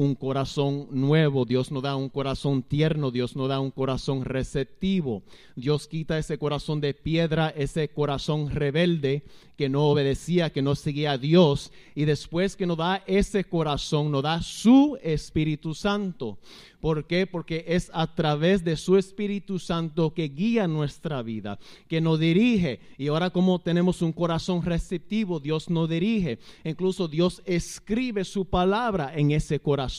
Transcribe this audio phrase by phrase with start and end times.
[0.00, 5.22] un corazón nuevo, Dios nos da un corazón tierno, Dios nos da un corazón receptivo.
[5.56, 9.24] Dios quita ese corazón de piedra, ese corazón rebelde
[9.58, 11.70] que no obedecía, que no seguía a Dios.
[11.94, 16.38] Y después que nos da ese corazón, nos da su Espíritu Santo.
[16.80, 17.26] ¿Por qué?
[17.26, 21.58] Porque es a través de su Espíritu Santo que guía nuestra vida,
[21.88, 22.80] que nos dirige.
[22.96, 26.38] Y ahora como tenemos un corazón receptivo, Dios nos dirige.
[26.64, 29.89] Incluso Dios escribe su palabra en ese corazón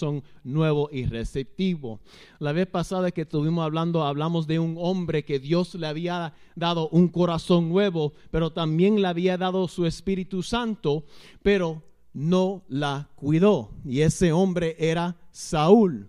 [0.44, 2.00] nuevo y receptivo.
[2.40, 6.90] La vez pasada que estuvimos hablando, hablamos de un hombre que Dios le había dado
[6.90, 11.06] un corazón nuevo, pero también le había dado su Espíritu Santo,
[11.42, 13.72] pero no la cuidó.
[13.86, 16.08] Y ese hombre era Saúl.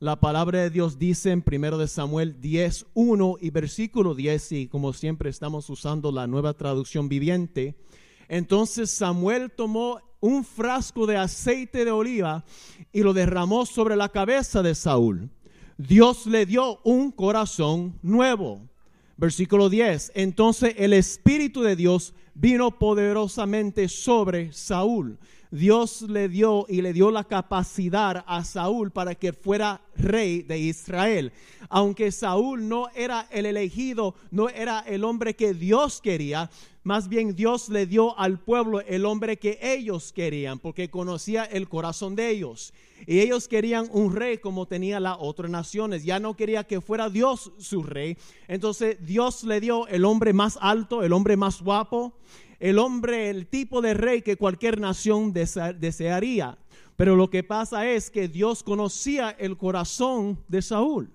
[0.00, 4.68] La palabra de Dios dice en 1 de Samuel 10, 1 y versículo 10, y
[4.68, 7.74] como siempre estamos usando la nueva traducción viviente,
[8.28, 12.44] entonces Samuel tomó un frasco de aceite de oliva
[12.92, 15.28] y lo derramó sobre la cabeza de Saúl.
[15.76, 18.62] Dios le dio un corazón nuevo.
[19.16, 20.12] Versículo 10.
[20.14, 25.18] Entonces el Espíritu de Dios vino poderosamente sobre Saúl
[25.54, 30.58] Dios le dio y le dio la capacidad a Saúl para que fuera rey de
[30.58, 31.32] Israel.
[31.68, 36.50] Aunque Saúl no era el elegido, no era el hombre que Dios quería,
[36.82, 41.68] más bien Dios le dio al pueblo el hombre que ellos querían, porque conocía el
[41.68, 42.74] corazón de ellos.
[43.06, 46.04] Y ellos querían un rey como tenía las otras naciones.
[46.04, 48.18] Ya no quería que fuera Dios su rey.
[48.48, 52.12] Entonces Dios le dio el hombre más alto, el hombre más guapo,
[52.64, 56.56] el hombre, el tipo de rey que cualquier nación desearía.
[56.96, 61.10] Pero lo que pasa es que Dios conocía el corazón de Saúl.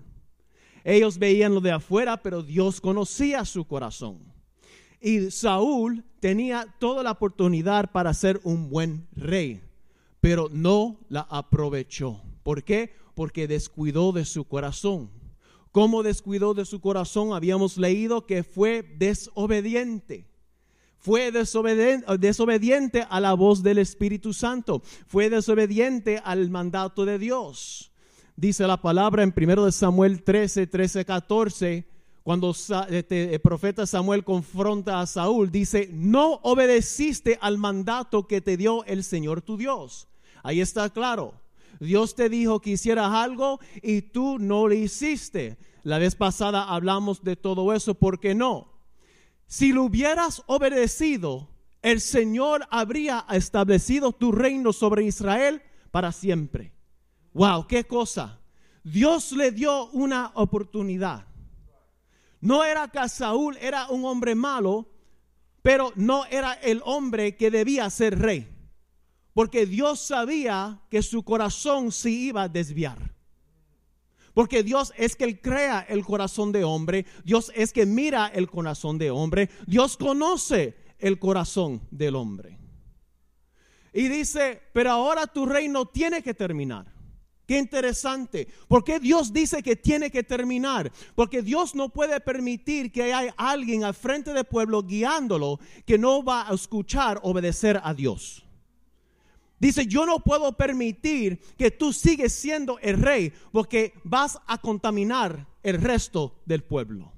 [0.84, 4.20] Ellos veían lo de afuera, pero Dios conocía su corazón.
[5.00, 9.60] Y Saúl tenía toda la oportunidad para ser un buen rey,
[10.20, 12.22] pero no la aprovechó.
[12.44, 12.94] ¿Por qué?
[13.16, 15.10] Porque descuidó de su corazón.
[15.72, 17.32] ¿Cómo descuidó de su corazón?
[17.32, 20.29] Habíamos leído que fue desobediente
[21.00, 27.90] fue desobediente, a la voz del Espíritu Santo, fue desobediente al mandato de Dios.
[28.36, 31.86] Dice la palabra en 1 Samuel 13, 13, 14,
[32.22, 38.58] cuando este, el profeta Samuel confronta a Saúl, dice, no obedeciste al mandato que te
[38.58, 40.06] dio el Señor tu Dios.
[40.42, 41.34] Ahí está claro.
[41.80, 45.56] Dios te dijo que hicieras algo y tú no lo hiciste.
[45.82, 48.69] La vez pasada hablamos de todo eso, ¿por qué no?
[49.50, 51.48] Si lo hubieras obedecido,
[51.82, 56.72] el Señor habría establecido tu reino sobre Israel para siempre.
[57.32, 58.38] Wow, qué cosa.
[58.84, 61.26] Dios le dio una oportunidad.
[62.40, 64.88] No era que Saúl era un hombre malo,
[65.62, 68.48] pero no era el hombre que debía ser rey.
[69.34, 73.16] Porque Dios sabía que su corazón se iba a desviar.
[74.34, 78.48] Porque Dios es que Él crea el corazón de hombre, Dios es que mira el
[78.48, 82.58] corazón de hombre, Dios conoce el corazón del hombre.
[83.92, 86.86] Y dice, pero ahora tu reino tiene que terminar.
[87.50, 88.46] Qué interesante.
[88.68, 90.92] ¿Por qué Dios dice que tiene que terminar?
[91.16, 96.22] Porque Dios no puede permitir que haya alguien al frente del pueblo guiándolo que no
[96.22, 98.46] va a escuchar, obedecer a Dios.
[99.60, 105.46] Dice, yo no puedo permitir que tú sigues siendo el rey porque vas a contaminar
[105.62, 107.12] el resto del pueblo.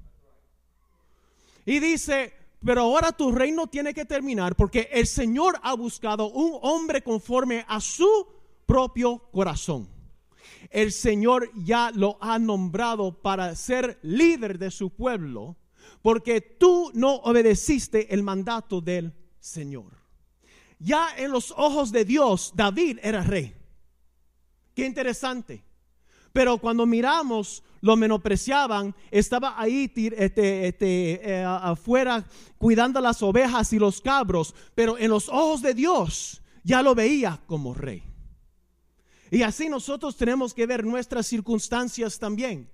[1.65, 2.33] Y dice,
[2.65, 7.65] pero ahora tu reino tiene que terminar porque el Señor ha buscado un hombre conforme
[7.69, 8.27] a su
[8.67, 9.89] propio corazón.
[10.71, 15.57] El Señor ya lo ha nombrado para ser líder de su pueblo
[16.03, 20.02] porque tú no obedeciste el mandato del Señor.
[20.83, 23.55] Ya en los ojos de Dios, David era rey.
[24.75, 25.65] Qué interesante.
[26.33, 32.25] Pero cuando miramos, lo menospreciaban, estaba ahí este, este, eh, afuera
[32.59, 37.41] cuidando las ovejas y los cabros, pero en los ojos de Dios ya lo veía
[37.47, 38.03] como rey.
[39.31, 42.69] Y así nosotros tenemos que ver nuestras circunstancias también.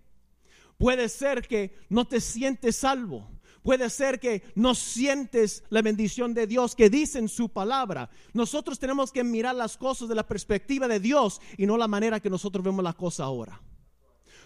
[0.78, 3.28] Puede ser que no te sientes salvo.
[3.62, 8.10] Puede ser que no sientes la bendición de Dios que dice en su palabra.
[8.32, 12.20] Nosotros tenemos que mirar las cosas de la perspectiva de Dios y no la manera
[12.20, 13.60] que nosotros vemos las cosas ahora.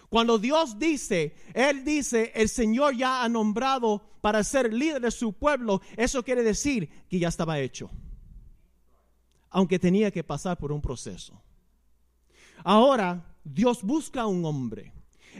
[0.09, 5.33] Cuando Dios dice, Él dice, el Señor ya ha nombrado para ser líder de su
[5.33, 7.89] pueblo, eso quiere decir que ya estaba hecho.
[9.49, 11.41] Aunque tenía que pasar por un proceso.
[12.63, 14.93] Ahora, Dios busca a un hombre.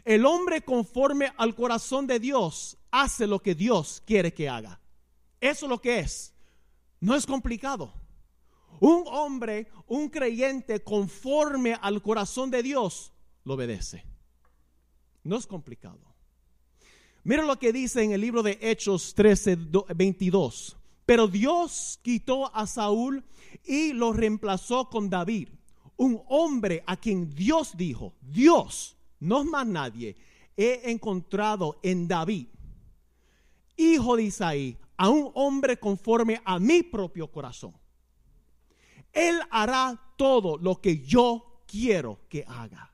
[0.06, 4.80] El hombre conforme al corazón de Dios hace lo que Dios quiere que haga.
[5.42, 6.32] Eso es lo que es.
[7.00, 7.92] No es complicado.
[8.80, 13.12] Un hombre, un creyente conforme al corazón de Dios,
[13.44, 14.06] lo obedece.
[15.24, 16.14] No es complicado.
[17.24, 19.58] Mira lo que dice en el libro de Hechos 13,
[19.96, 20.78] 22.
[21.06, 23.24] Pero Dios quitó a Saúl
[23.66, 25.50] y lo reemplazó con David,
[25.98, 30.16] un hombre a quien Dios dijo, Dios, no más nadie,
[30.56, 32.48] he encontrado en David,
[33.78, 37.74] hijo de Isaí, a un hombre conforme a mi propio corazón.
[39.12, 42.92] Él hará todo lo que yo quiero que haga.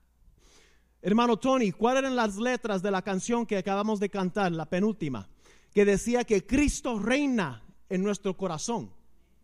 [1.02, 5.30] Hermano Tony, ¿cuáles eran las letras de la canción que acabamos de cantar, la penúltima?
[5.74, 8.92] Que decía que Cristo reina en nuestro corazón.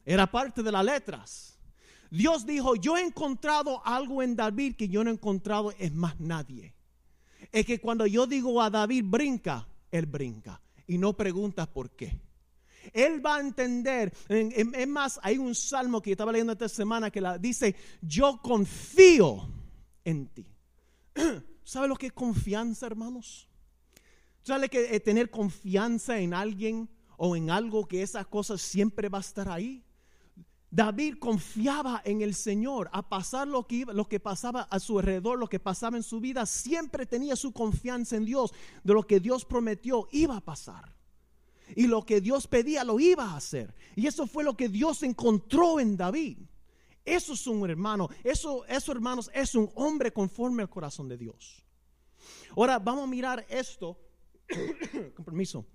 [0.05, 1.59] Era parte de las letras.
[2.11, 6.19] Dios dijo, yo he encontrado algo en David que yo no he encontrado en más
[6.19, 6.73] nadie.
[7.51, 12.19] Es que cuando yo digo a David brinca, él brinca y no pregunta por qué.
[12.93, 14.13] Él va a entender.
[14.29, 19.49] Es más, hay un salmo que estaba leyendo esta semana que la, dice, yo confío
[20.03, 20.45] en ti.
[21.63, 23.49] ¿Sabe lo que es confianza, hermanos?
[24.43, 29.21] ¿Sabe que tener confianza en alguien o en algo que esa cosa siempre va a
[29.21, 29.84] estar ahí?
[30.75, 35.47] David confiaba en el Señor, a pasar lo que, que pasaba a su alrededor, lo
[35.47, 39.45] que pasaba en su vida, siempre tenía su confianza en Dios, de lo que Dios
[39.45, 40.93] prometió iba a pasar.
[41.77, 43.73] Y lo que Dios pedía lo iba a hacer.
[43.95, 46.39] Y eso fue lo que Dios encontró en David.
[47.05, 51.63] Eso es un hermano, eso, eso hermanos, es un hombre conforme al corazón de Dios.
[52.57, 53.97] Ahora vamos a mirar esto,
[55.15, 55.65] con permiso.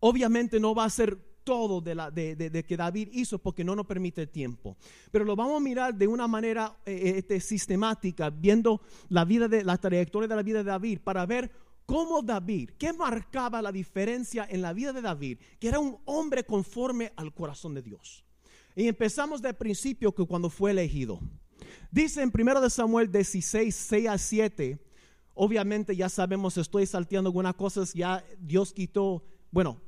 [0.00, 3.84] Obviamente no va a ser todo de, la, de, que David hizo porque no nos
[3.84, 4.76] permite el tiempo.
[5.10, 9.48] Pero lo vamos a mirar de una manera eh, eh, este, sistemática, viendo la vida
[9.48, 11.50] de la trayectoria de la vida de David para ver
[11.86, 16.44] cómo David, qué marcaba la diferencia en la vida de David, que era un hombre
[16.44, 18.22] conforme al corazón de Dios.
[18.76, 21.18] Y empezamos del principio que cuando fue elegido.
[21.90, 24.78] Dice en 1 Samuel 16, 6 a 7,
[25.34, 29.80] obviamente ya sabemos, estoy salteando algunas cosas, ya Dios quitó, bueno,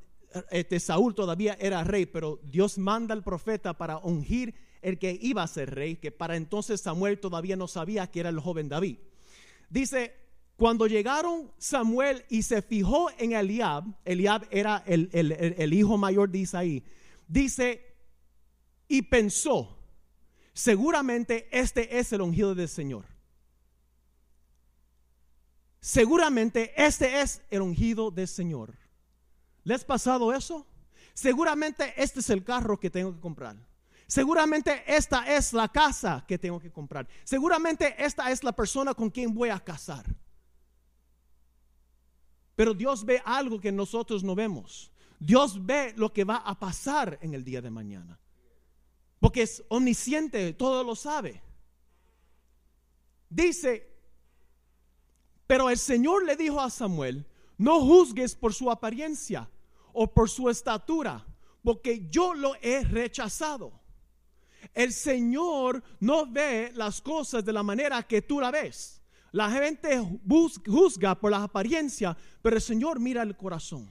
[0.50, 5.42] este Saúl todavía era rey, pero Dios manda al profeta para ungir el que iba
[5.42, 8.98] a ser rey, que para entonces Samuel todavía no sabía que era el joven David.
[9.70, 10.14] Dice,
[10.56, 16.38] cuando llegaron Samuel y se fijó en Eliab, Eliab era el, el hijo mayor de
[16.38, 16.84] Isaí,
[17.26, 17.94] dice,
[18.88, 19.78] y pensó,
[20.52, 23.06] seguramente este es el ungido del Señor.
[25.80, 28.81] Seguramente este es el ungido del Señor.
[29.64, 30.66] ¿Les ha pasado eso?
[31.14, 33.56] Seguramente este es el carro que tengo que comprar.
[34.06, 37.08] Seguramente esta es la casa que tengo que comprar.
[37.24, 40.04] Seguramente esta es la persona con quien voy a casar.
[42.54, 44.92] Pero Dios ve algo que nosotros no vemos.
[45.18, 48.18] Dios ve lo que va a pasar en el día de mañana.
[49.20, 51.40] Porque es omnisciente, todo lo sabe.
[53.30, 53.88] Dice,
[55.46, 57.24] pero el Señor le dijo a Samuel,
[57.58, 59.48] no juzgues por su apariencia
[59.92, 61.24] o por su estatura,
[61.62, 63.72] porque yo lo he rechazado.
[64.74, 69.02] El Señor no ve las cosas de la manera que tú la ves.
[69.32, 69.98] La gente
[70.66, 73.90] juzga por la apariencia, pero el Señor mira el corazón.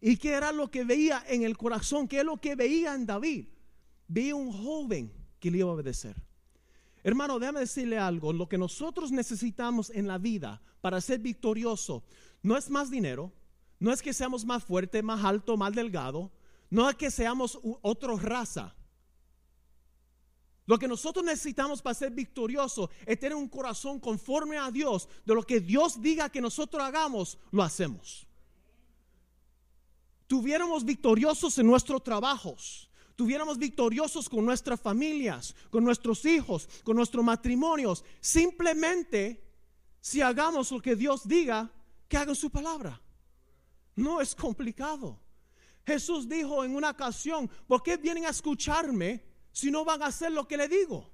[0.00, 2.06] ¿Y qué era lo que veía en el corazón?
[2.06, 3.46] ¿Qué es lo que veía en David?
[4.08, 6.16] vi un joven que le iba a obedecer.
[7.04, 8.32] Hermano, déjame decirle algo.
[8.32, 12.02] Lo que nosotros necesitamos en la vida para ser victorioso
[12.42, 13.32] no es más dinero,
[13.78, 16.32] no es que seamos más fuerte, más alto, más delgado,
[16.70, 18.74] no es que seamos otra raza.
[20.66, 25.08] Lo que nosotros necesitamos para ser victorioso es tener un corazón conforme a Dios.
[25.24, 28.26] De lo que Dios diga que nosotros hagamos, lo hacemos.
[30.26, 37.24] Tuviéramos victoriosos en nuestros trabajos tuviéramos victoriosos con nuestras familias, con nuestros hijos, con nuestros
[37.24, 38.04] matrimonios.
[38.20, 39.44] Simplemente
[40.00, 41.68] si hagamos lo que Dios diga,
[42.08, 43.00] que hagan su palabra.
[43.94, 45.20] No es complicado.
[45.86, 50.32] Jesús dijo en una ocasión, ¿por qué vienen a escucharme si no van a hacer
[50.32, 51.10] lo que le digo?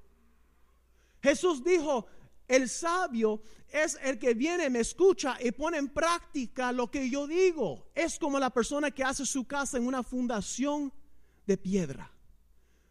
[1.23, 2.07] Jesús dijo,
[2.47, 7.27] el sabio es el que viene, me escucha y pone en práctica lo que yo
[7.27, 7.91] digo.
[7.95, 10.93] Es como la persona que hace su casa en una fundación
[11.47, 12.13] de piedra.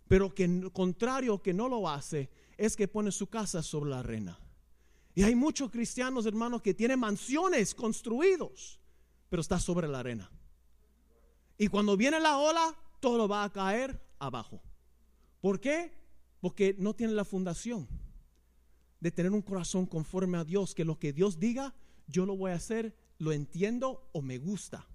[0.08, 4.40] Pero que contrario que no lo hace es que pone su casa sobre la arena.
[5.16, 8.80] Y hay muchos cristianos, hermanos, que tienen mansiones construidos,
[9.30, 10.32] pero está sobre la arena.
[11.58, 14.62] Y cuando viene la ola, todo va a caer abajo.
[15.40, 15.94] ¿Por qué?
[16.40, 17.88] Porque no tiene la fundación
[19.00, 21.76] de tener un corazón conforme a Dios, que lo que Dios diga,
[22.08, 24.88] yo lo voy a hacer, lo entiendo o me gusta.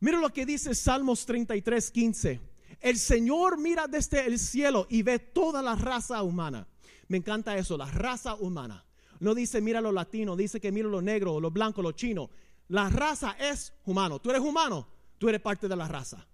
[0.00, 2.40] Mira lo que dice Salmos 33, 15.
[2.80, 6.68] El Señor mira desde el cielo y ve toda la raza humana.
[7.08, 8.84] Me encanta eso, la raza humana.
[9.20, 12.30] No dice mira los latinos, dice que mira los negros, los blancos, los chinos.
[12.68, 14.20] La raza es humano.
[14.20, 16.26] Tú eres humano, tú eres parte de la raza.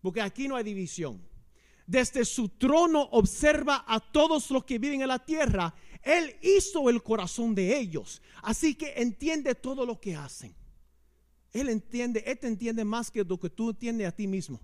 [0.00, 1.22] Porque aquí no hay división.
[1.86, 5.74] Desde su trono observa a todos los que viven en la tierra.
[6.02, 8.22] Él hizo el corazón de ellos.
[8.42, 10.54] Así que entiende todo lo que hacen.
[11.52, 14.60] Él entiende, Él te entiende más que lo que tú entiendes a ti mismo.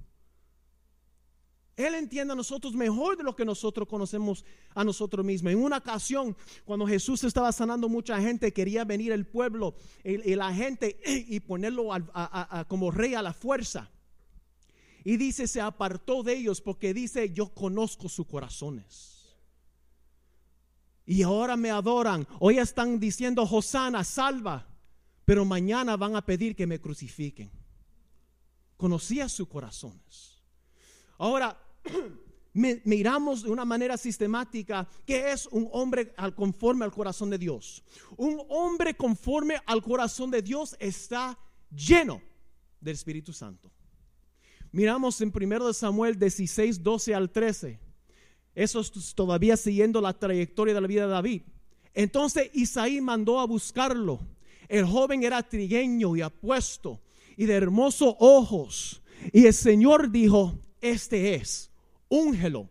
[1.77, 5.53] Él entiende a nosotros mejor de lo que nosotros conocemos a nosotros mismos.
[5.53, 10.55] En una ocasión, cuando Jesús estaba sanando mucha gente, quería venir el pueblo y, la
[10.55, 11.89] gente y ponerlo
[12.69, 13.91] como rey a la fuerza.
[15.05, 19.37] Y dice, se apartó de ellos porque dice, yo conozco sus corazones.
[21.05, 22.27] Y ahora me adoran.
[22.41, 24.67] Hoy están diciendo, Hosana, salva.
[25.25, 27.51] Pero mañana van a pedir que me crucifiquen.
[28.77, 30.43] Conocía sus corazones.
[31.19, 31.57] Ahora,
[32.85, 37.83] miramos de una manera sistemática que es un hombre conforme al corazón de Dios.
[38.17, 41.39] Un hombre conforme al corazón de Dios está
[41.71, 42.23] lleno
[42.81, 43.71] del Espíritu Santo.
[44.73, 47.79] Miramos en 1 Samuel 16, 12 al 13.
[48.55, 51.43] Eso es todavía siguiendo la trayectoria de la vida de David.
[51.93, 54.21] Entonces Isaí mandó a buscarlo.
[54.69, 57.01] El joven era trigueño y apuesto
[57.37, 59.03] y de hermosos ojos.
[59.33, 61.71] Y el Señor dijo, este es
[62.09, 62.69] úngelo.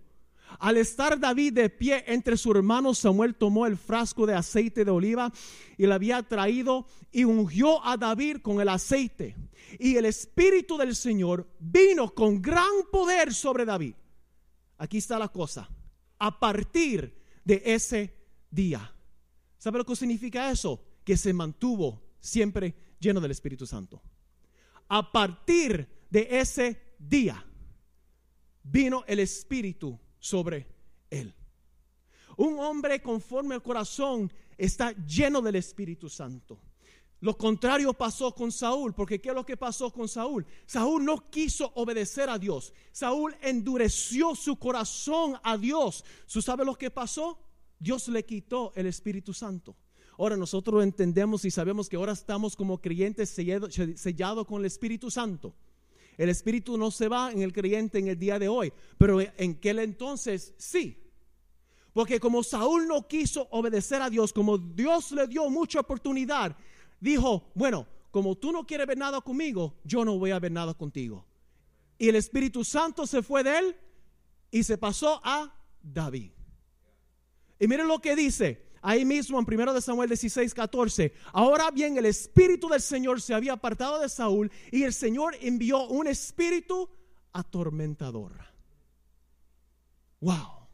[0.60, 4.92] Al estar David de pie entre sus hermanos, Samuel tomó el frasco de aceite de
[4.92, 5.32] oliva
[5.78, 9.36] y le había traído y ungió a David con el aceite.
[9.80, 13.96] Y el Espíritu del Señor vino con gran poder sobre David.
[14.78, 15.70] Aquí está la cosa.
[16.20, 18.16] A partir de ese
[18.50, 18.94] día.
[19.58, 20.82] ¿Sabe lo que significa eso?
[21.04, 24.02] Que se mantuvo siempre lleno del Espíritu Santo.
[24.88, 27.46] A partir de ese día
[28.66, 30.68] vino el Espíritu sobre
[31.10, 31.34] él.
[32.38, 36.60] Un hombre conforme al corazón está lleno del Espíritu Santo.
[37.22, 40.46] Lo contrario pasó con Saúl, porque ¿qué es lo que pasó con Saúl?
[40.66, 42.74] Saúl no quiso obedecer a Dios.
[42.92, 46.04] Saúl endureció su corazón a Dios.
[46.32, 47.40] ¿Tú sabes lo que pasó?
[47.80, 49.76] Dios le quitó el Espíritu Santo.
[50.18, 55.10] Ahora nosotros entendemos y sabemos que ahora estamos como creyentes sellados sellado con el Espíritu
[55.10, 55.56] Santo.
[56.18, 59.52] El Espíritu no se va en el creyente en el día de hoy, pero en
[59.52, 60.98] aquel entonces sí.
[61.94, 66.56] Porque como Saúl no quiso obedecer a Dios, como Dios le dio mucha oportunidad,
[67.00, 70.74] dijo, bueno, como tú no quieres ver nada conmigo, yo no voy a ver nada
[70.74, 71.26] contigo.
[71.98, 73.76] Y el Espíritu Santo se fue de él
[74.52, 76.32] y se pasó a David.
[77.60, 81.12] Y miren lo que dice, ahí mismo en 1 Samuel 16, 14.
[81.34, 85.88] Ahora bien, el espíritu del Señor se había apartado de Saúl y el Señor envió
[85.88, 86.88] un espíritu
[87.34, 88.34] atormentador.
[90.22, 90.68] Wow.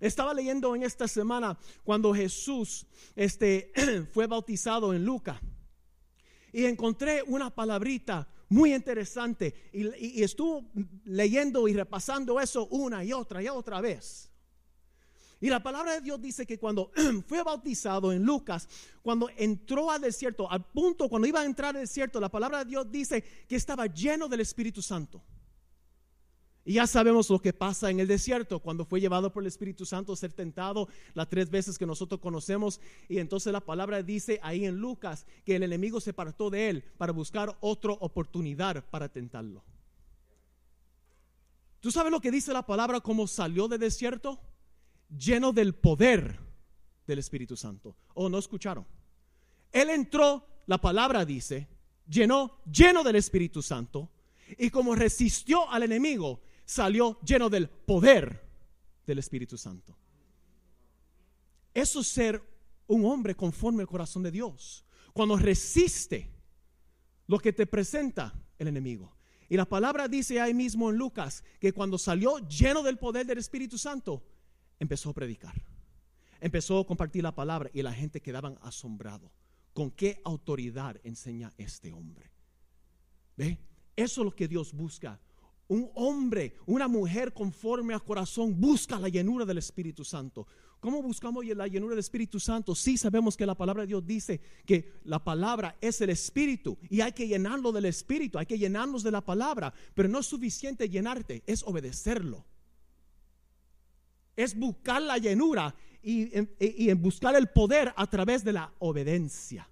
[0.00, 3.72] Estaba leyendo en esta semana cuando Jesús este,
[4.12, 5.40] fue bautizado en Lucas
[6.52, 10.68] y encontré una palabrita muy interesante y, y, estuvo
[11.04, 14.33] leyendo y repasando eso una y otra y otra vez.
[15.40, 16.90] Y la palabra de Dios dice que cuando
[17.26, 18.68] fue bautizado en Lucas,
[19.02, 22.70] cuando entró al desierto, al punto cuando iba a entrar al desierto, la palabra de
[22.70, 25.22] Dios dice que estaba lleno del Espíritu Santo.
[26.66, 29.84] Y ya sabemos lo que pasa en el desierto cuando fue llevado por el Espíritu
[29.84, 32.80] Santo a ser tentado las tres veces que nosotros conocemos.
[33.06, 36.84] Y entonces la palabra dice ahí en Lucas que el enemigo se apartó de él
[36.96, 39.62] para buscar otra oportunidad para tentarlo.
[41.80, 44.40] ¿Tú sabes lo que dice la palabra como salió del desierto?
[45.08, 46.38] Lleno del poder
[47.06, 47.96] del Espíritu Santo.
[48.14, 48.86] ¿O no escucharon?
[49.72, 51.68] Él entró, la palabra dice,
[52.08, 54.10] llenó, lleno del Espíritu Santo,
[54.58, 58.44] y como resistió al enemigo, salió lleno del poder
[59.06, 59.96] del Espíritu Santo.
[61.72, 62.42] Eso es ser
[62.86, 64.84] un hombre conforme al corazón de Dios.
[65.12, 66.30] Cuando resiste
[67.26, 69.16] lo que te presenta el enemigo.
[69.48, 73.38] Y la palabra dice ahí mismo en Lucas que cuando salió lleno del poder del
[73.38, 74.22] Espíritu Santo,
[74.78, 75.54] empezó a predicar.
[76.40, 79.32] Empezó a compartir la palabra y la gente quedaban asombrado.
[79.72, 82.30] ¿Con qué autoridad enseña este hombre?
[83.36, 83.58] ¿Ve?
[83.96, 85.20] Eso es lo que Dios busca.
[85.66, 90.46] Un hombre, una mujer conforme al corazón busca la llenura del Espíritu Santo.
[90.80, 92.74] ¿Cómo buscamos la llenura del Espíritu Santo?
[92.74, 97.00] Sí sabemos que la palabra de Dios dice que la palabra es el Espíritu y
[97.00, 100.90] hay que llenarlo del Espíritu, hay que llenarnos de la palabra, pero no es suficiente
[100.90, 102.44] llenarte, es obedecerlo
[104.36, 109.68] es buscar la llenura y, en buscar el poder a través de la obediencia.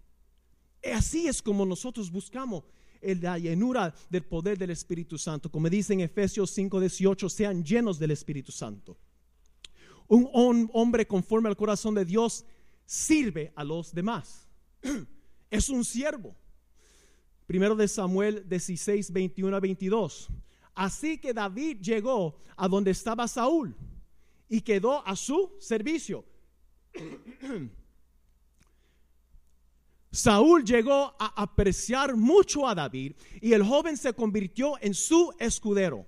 [0.94, 2.64] Así es como nosotros buscamos
[3.02, 5.50] la llenura del poder del Espíritu Santo.
[5.50, 8.96] Como dice en Efesios 5:18, sean llenos del Espíritu Santo.
[10.08, 12.44] Un hombre conforme al corazón de Dios
[12.84, 14.48] sirve a los demás.
[15.50, 16.34] Es un siervo.
[17.46, 20.28] Primero de Samuel 16, 21 a 22.
[20.74, 23.76] Así que David llegó a donde estaba Saúl
[24.52, 26.26] y quedó a su servicio.
[30.10, 36.04] Saúl llegó a apreciar mucho a David y el joven se convirtió en su escudero.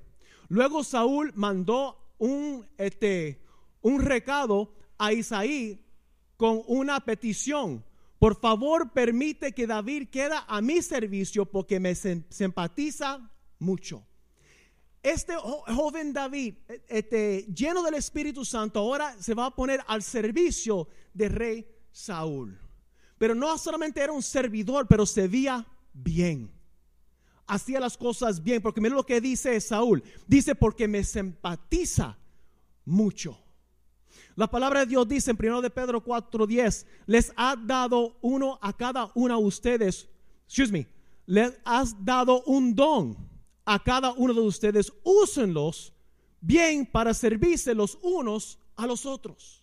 [0.49, 3.43] Luego Saúl mandó un, este,
[3.81, 5.83] un recado a Isaí
[6.37, 7.83] con una petición.
[8.19, 14.05] Por favor, permite que David quede a mi servicio porque me simpatiza mucho.
[15.05, 16.55] Este joven David,
[16.89, 22.59] este, lleno del Espíritu Santo, ahora se va a poner al servicio del rey Saúl.
[23.19, 26.51] Pero no solamente era un servidor, pero se veía bien.
[27.47, 30.03] Hacía las cosas bien, porque mira lo que dice Saúl.
[30.27, 32.17] Dice, porque me simpatiza
[32.87, 33.39] mucho.
[34.37, 38.75] La palabra de Dios dice en 1 de Pedro 4:10, les ha dado uno a
[38.75, 40.09] cada uno de ustedes,
[40.47, 40.89] excuse me,
[41.27, 43.34] les has dado un don
[43.65, 45.93] a cada uno de ustedes, úsenlos
[46.41, 49.63] bien para servirse los unos a los otros.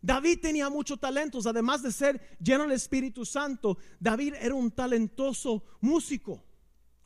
[0.00, 5.64] David tenía muchos talentos, además de ser lleno del Espíritu Santo, David era un talentoso
[5.80, 6.44] músico,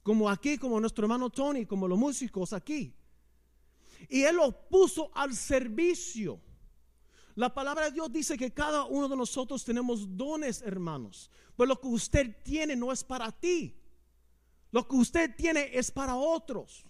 [0.02, 2.92] como aquí, como nuestro hermano Tony, como los músicos aquí.
[4.08, 6.40] Y él lo puso al servicio.
[7.36, 11.30] La palabra de Dios dice que cada uno de nosotros tenemos dones, hermanos.
[11.54, 13.77] Pues lo que usted tiene no es para ti.
[14.70, 16.84] Lo que usted tiene es para otros.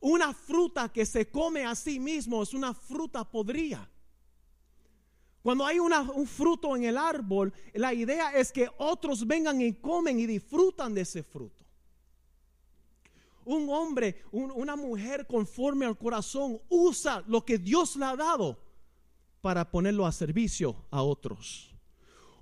[0.00, 3.88] Una fruta que se come a sí mismo es una fruta podrida.
[5.42, 10.20] Cuando hay un fruto en el árbol, la idea es que otros vengan y comen
[10.20, 11.64] y disfrutan de ese fruto.
[13.46, 18.58] Un hombre, una mujer conforme al corazón usa lo que Dios le ha dado
[19.40, 21.74] para ponerlo a servicio a otros.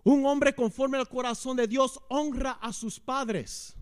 [0.02, 3.77] Un hombre conforme al corazón de Dios honra a sus padres.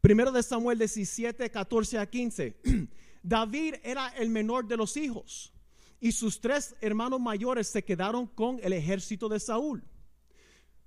[0.00, 2.56] Primero de Samuel 17, 14 a 15.
[3.22, 5.52] David era el menor de los hijos
[6.00, 9.82] y sus tres hermanos mayores se quedaron con el ejército de Saúl.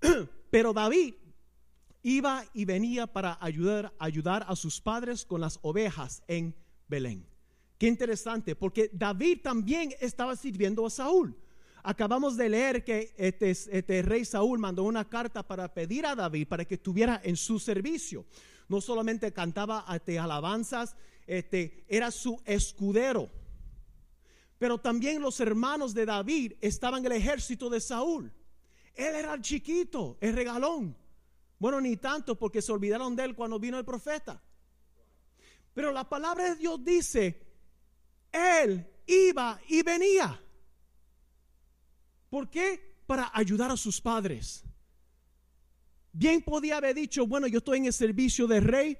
[0.49, 1.15] Pero David
[2.03, 6.55] iba y venía para ayudar, ayudar a sus padres con las ovejas en
[6.87, 7.25] Belén.
[7.77, 11.35] Qué interesante, porque David también estaba sirviendo a Saúl.
[11.83, 16.47] Acabamos de leer que este, este, rey Saúl mandó una carta para pedir a David
[16.47, 18.25] para que estuviera en su servicio.
[18.69, 20.95] No solamente cantaba este, alabanzas,
[21.27, 23.29] este, era su escudero.
[24.57, 28.31] Pero también los hermanos de David estaban en el ejército de Saúl.
[28.93, 30.95] Él era el chiquito, el regalón.
[31.57, 34.41] Bueno, ni tanto porque se olvidaron de él cuando vino el profeta.
[35.73, 37.41] Pero la palabra de Dios dice,
[38.31, 40.39] él iba y venía.
[42.29, 43.01] ¿Por qué?
[43.05, 44.63] Para ayudar a sus padres.
[46.13, 48.97] Bien podía haber dicho, bueno, yo estoy en el servicio del rey.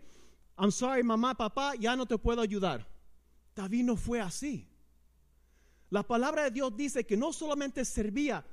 [0.58, 2.88] I'm sorry, mamá, papá, ya no te puedo ayudar.
[3.56, 4.68] David no fue así.
[5.90, 8.46] La palabra de Dios dice que no solamente servía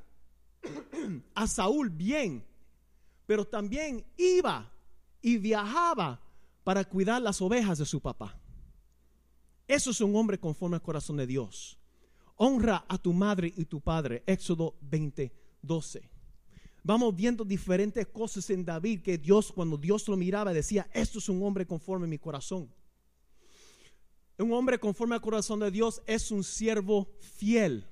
[1.35, 2.45] a Saúl bien,
[3.27, 4.73] pero también iba
[5.23, 6.21] y viajaba
[6.65, 8.41] para cuidar las ovejas de su papá.
[9.69, 11.79] Eso es un hombre conforme al corazón de Dios.
[12.37, 14.25] Honra a tu madre y tu padre.
[14.27, 16.11] Éxodo 20, 12.
[16.89, 21.29] Vamos viendo diferentes cosas en David que Dios, cuando Dios lo miraba, decía, esto es
[21.29, 22.73] un hombre conforme a mi corazón.
[24.39, 27.87] Un hombre conforme al corazón de Dios es un siervo fiel.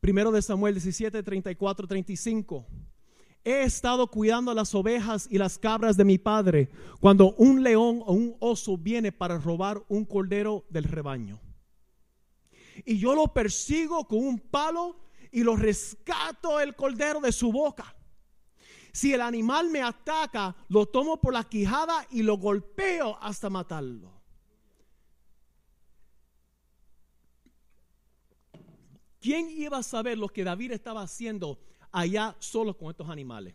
[0.00, 2.66] Primero de Samuel 17, 34, 35.
[3.42, 6.68] He estado cuidando las ovejas y las cabras de mi padre
[7.00, 11.40] cuando un león o un oso viene para robar un cordero del rebaño.
[12.84, 17.94] Y yo lo persigo con un palo y lo rescato el cordero de su boca.
[18.92, 24.20] Si el animal me ataca, lo tomo por la quijada y lo golpeo hasta matarlo.
[29.20, 31.60] ¿Quién iba a saber lo que David estaba haciendo
[31.92, 33.54] allá solo con estos animales?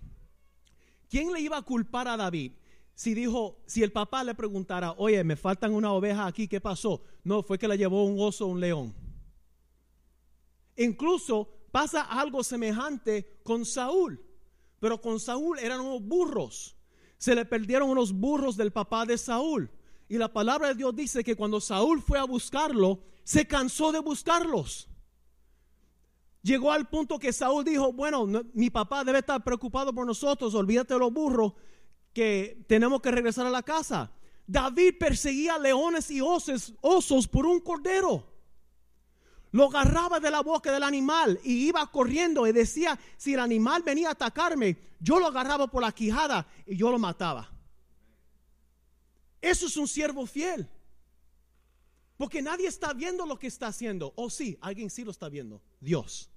[1.09, 2.53] ¿Quién le iba a culpar a David?
[2.93, 7.01] Si dijo, si el papá le preguntara, oye, me faltan una oveja aquí, ¿qué pasó?
[7.23, 8.95] No, fue que la llevó un oso o un león.
[10.77, 14.23] Incluso pasa algo semejante con Saúl,
[14.79, 16.77] pero con Saúl eran unos burros.
[17.17, 19.69] Se le perdieron unos burros del papá de Saúl.
[20.07, 23.99] Y la palabra de Dios dice que cuando Saúl fue a buscarlo, se cansó de
[23.99, 24.87] buscarlos.
[26.43, 30.93] Llegó al punto que Saúl dijo, bueno, mi papá debe estar preocupado por nosotros, olvídate
[30.93, 31.55] de los burros,
[32.13, 34.13] que tenemos que regresar a la casa.
[34.47, 38.34] David perseguía leones y osos, osos por un cordero.
[39.55, 43.83] Lo agarraba de la boca del animal y iba corriendo y decía, si el animal
[43.83, 47.49] venía a atacarme, yo lo agarraba por la quijada y yo lo mataba.
[49.39, 50.69] Eso es un siervo fiel.
[52.17, 54.11] Porque nadie está viendo lo que está haciendo.
[54.17, 55.61] O sí, alguien sí lo está viendo.
[55.79, 56.29] Dios.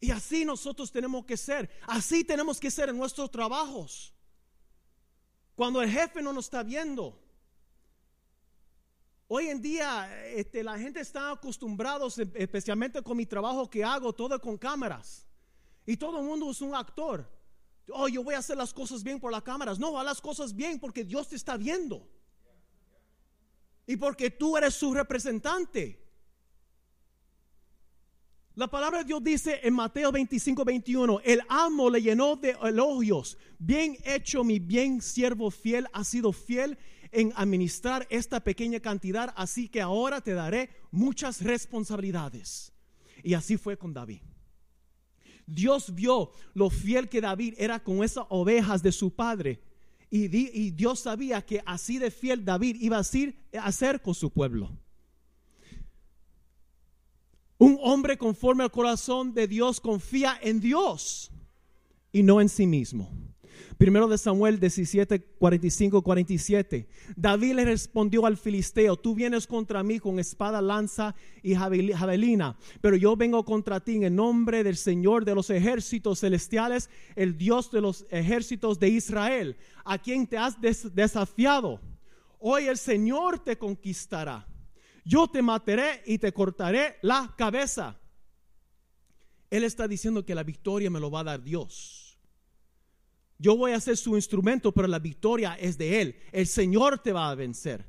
[0.00, 1.70] Y así nosotros tenemos que ser.
[1.86, 4.12] Así tenemos que ser en nuestros trabajos.
[5.54, 7.23] Cuando el jefe no nos está viendo.
[9.26, 14.38] Hoy en día este, la gente está acostumbrada, especialmente con mi trabajo que hago, todo
[14.40, 15.26] con cámaras.
[15.86, 17.30] Y todo el mundo es un actor.
[17.88, 19.78] Oh, yo voy a hacer las cosas bien por las cámaras.
[19.78, 22.08] No, haz las cosas bien porque Dios te está viendo.
[23.86, 26.02] Y porque tú eres su representante.
[28.54, 33.36] La palabra de Dios dice en Mateo 25, 21, el amo le llenó de elogios.
[33.58, 36.78] Bien hecho, mi bien siervo fiel, ha sido fiel
[37.14, 42.72] en administrar esta pequeña cantidad, así que ahora te daré muchas responsabilidades.
[43.22, 44.20] Y así fue con David.
[45.46, 49.60] Dios vio lo fiel que David era con esas ovejas de su padre.
[50.10, 54.70] Y, Dios sabía que así de fiel David iba a ser, a con su pueblo.
[57.58, 61.32] Un hombre conforme al corazón de Dios confía en Dios
[62.12, 63.10] y no en sí mismo.
[63.78, 66.88] Primero de Samuel 17, 45, 47.
[67.16, 72.96] David le respondió al filisteo, tú vienes contra mí con espada, lanza y javelina, pero
[72.96, 77.70] yo vengo contra ti en el nombre del Señor de los ejércitos celestiales, el Dios
[77.70, 81.80] de los ejércitos de Israel, a quien te has desafiado.
[82.38, 84.46] Hoy el Señor te conquistará.
[85.04, 88.00] Yo te mataré y te cortaré la cabeza.
[89.50, 92.03] Él está diciendo que la victoria me lo va a dar Dios.
[93.38, 96.16] Yo voy a ser su instrumento, pero la victoria es de Él.
[96.32, 97.84] El Señor te va a vencer.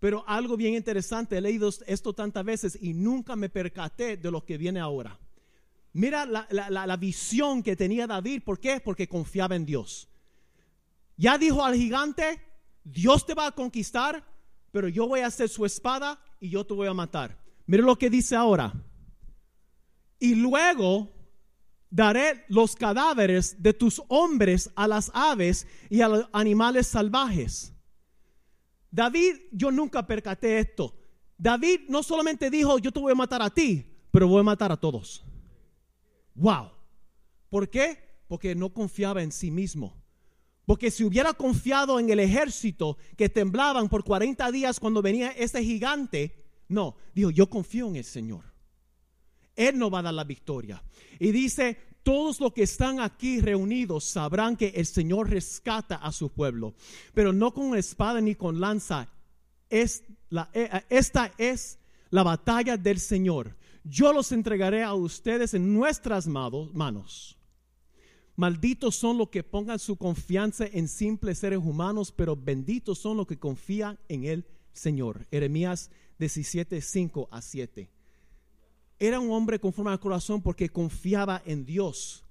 [0.00, 4.44] Pero algo bien interesante, he leído esto tantas veces y nunca me percaté de lo
[4.44, 5.18] que viene ahora.
[5.92, 8.42] Mira la, visión que tenía David.
[8.44, 8.80] ¿Por qué?
[8.80, 10.08] Porque confiaba en Dios.
[11.16, 12.40] Ya dijo al gigante,
[12.84, 14.24] Dios te va a conquistar,
[14.70, 17.36] pero yo voy a hacer su espada y yo te voy a matar.
[17.66, 18.72] Mira lo que dice ahora.
[20.20, 21.12] Y luego
[21.90, 27.72] daré los cadáveres de tus hombres a las aves y a los animales salvajes.
[28.90, 30.94] David, yo nunca percaté esto.
[31.36, 34.72] David no solamente dijo, yo te voy a matar a ti, pero voy a matar
[34.72, 35.24] a todos.
[36.34, 36.70] Wow.
[37.50, 37.98] ¿Por qué?
[38.26, 39.96] Porque no confiaba en sí mismo.
[40.66, 45.64] Porque si hubiera confiado en el ejército que temblaban por 40 días cuando venía ese
[45.64, 48.47] gigante, no, dijo, yo confío en el Señor.
[49.58, 50.80] Él no va a dar la victoria.
[51.18, 56.30] Y dice, todos los que están aquí reunidos sabrán que el Señor rescata a su
[56.30, 56.74] pueblo,
[57.12, 59.08] pero no con espada ni con lanza.
[59.68, 63.56] Es la, eh, eh, esta es la batalla del Señor.
[63.82, 67.36] Yo los entregaré a ustedes en nuestras manos.
[68.36, 73.26] Malditos son los que pongan su confianza en simples seres humanos, pero benditos son los
[73.26, 75.26] que confían en el Señor.
[75.32, 75.90] Jeremías
[76.20, 77.97] 17, 5 a 7.
[78.98, 82.24] Era un hombre conforme al corazón porque confiaba en Dios.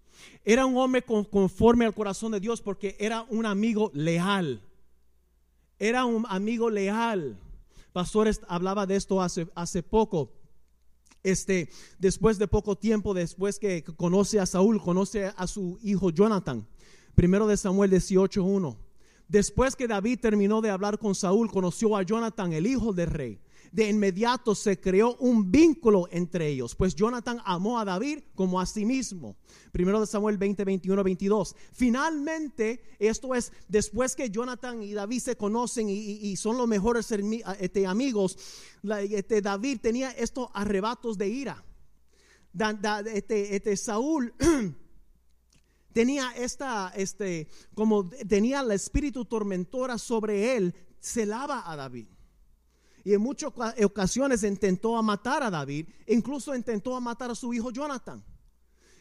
[0.43, 4.61] Era un hombre conforme al corazón de Dios porque era un amigo leal.
[5.79, 7.39] Era un amigo leal.
[7.93, 10.33] Pastores hablaba de esto hace, hace poco.
[11.23, 16.67] Este, después de poco tiempo, después que conoce a Saúl, conoce a su hijo Jonathan.
[17.15, 18.77] Primero de Samuel 18:1.
[19.27, 23.39] Después que David terminó de hablar con Saúl, conoció a Jonathan, el hijo del rey
[23.71, 28.65] de inmediato se creó un vínculo entre ellos, pues Jonathan amó a David como a
[28.65, 29.35] sí mismo.
[29.71, 31.55] Primero de Samuel 20, 21, 22.
[31.71, 37.85] Finalmente, esto es después que Jonathan y David se conocen y, son los mejores este,
[37.85, 38.37] amigos,
[39.09, 41.63] este, David tenía estos arrebatos de ira.
[43.13, 44.33] este, este Saúl
[45.93, 52.07] tenía esta, este, como tenía el espíritu tormentora sobre él, celaba a David
[53.07, 53.53] y en muchas
[53.85, 58.21] ocasiones intentó a matar a David, incluso intentó a matar a su hijo Jonathan.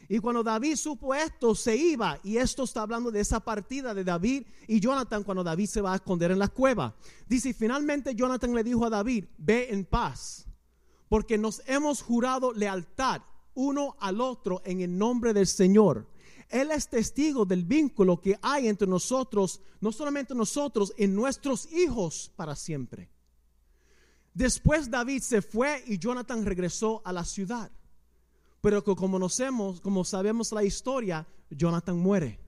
[0.08, 2.20] Y cuando David supo esto, se iba.
[2.22, 5.92] Y esto está hablando de esa partida de David y Jonathan cuando David se va
[5.92, 6.94] a esconder en la cueva.
[7.26, 10.46] Dice, finalmente Jonathan le dijo a David, ve en paz,
[11.08, 13.22] porque nos hemos jurado lealtad
[13.54, 16.06] uno al otro en el nombre del Señor.
[16.48, 22.30] Él es testigo del vínculo que hay entre nosotros, no solamente nosotros, en nuestros hijos
[22.36, 23.15] para siempre.
[24.36, 27.70] Después David se fue y Jonathan regresó a la ciudad.
[28.60, 32.38] Pero como conocemos, como sabemos la historia, Jonathan muere.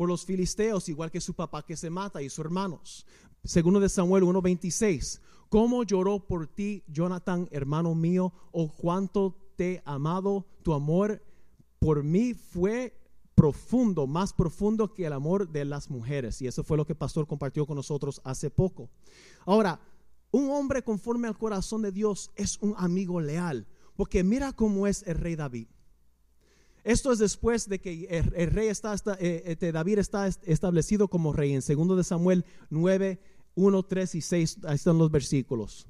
[0.00, 3.04] por los filisteos, igual que su papá que se mata y sus hermanos.
[3.44, 5.20] Segundo de Samuel 1:26.
[5.50, 8.32] ¿Cómo lloró por ti, Jonathan, hermano mío?
[8.50, 10.46] ¿O cuánto te he amado?
[10.62, 11.22] Tu amor
[11.78, 12.96] por mí fue
[13.34, 16.40] profundo, más profundo que el amor de las mujeres.
[16.40, 18.88] Y eso fue lo que el pastor compartió con nosotros hace poco.
[19.44, 19.78] Ahora,
[20.30, 23.66] un hombre conforme al corazón de Dios es un amigo leal,
[23.96, 25.68] porque mira cómo es el rey David.
[26.84, 31.52] Esto es después de que el, rey está, eh, este, David está establecido como rey
[31.52, 33.20] en 2 de Samuel 9,
[33.54, 34.58] 1, 3 y 6.
[34.64, 35.86] Ahí están los versículos.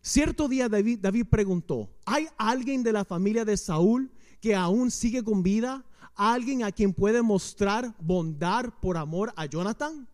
[0.00, 5.42] Cierto día David, preguntó, ¿hay alguien de la familia de Saúl que aún sigue con
[5.42, 5.84] vida?
[6.14, 10.08] ¿Alguien a quien puede mostrar bondad por amor a Jonathan?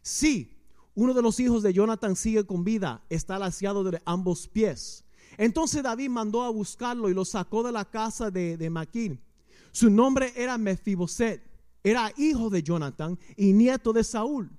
[0.00, 0.58] Sí,
[0.94, 5.04] uno de los hijos de Jonathan sigue con vida, está laciado de ambos pies.
[5.38, 9.20] Entonces David mandó a buscarlo y lo sacó de la casa de, de Maquín.
[9.70, 11.42] Su nombre era Mefiboset,
[11.82, 14.50] era hijo de Jonathan y nieto de Saúl.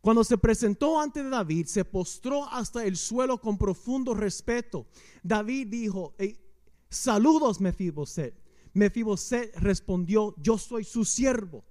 [0.00, 4.86] Cuando se presentó ante David, se postró hasta el suelo con profundo respeto.
[5.22, 6.14] David dijo,
[6.90, 8.34] saludos Mefiboset.
[8.72, 11.64] Mefiboset respondió, yo soy su siervo.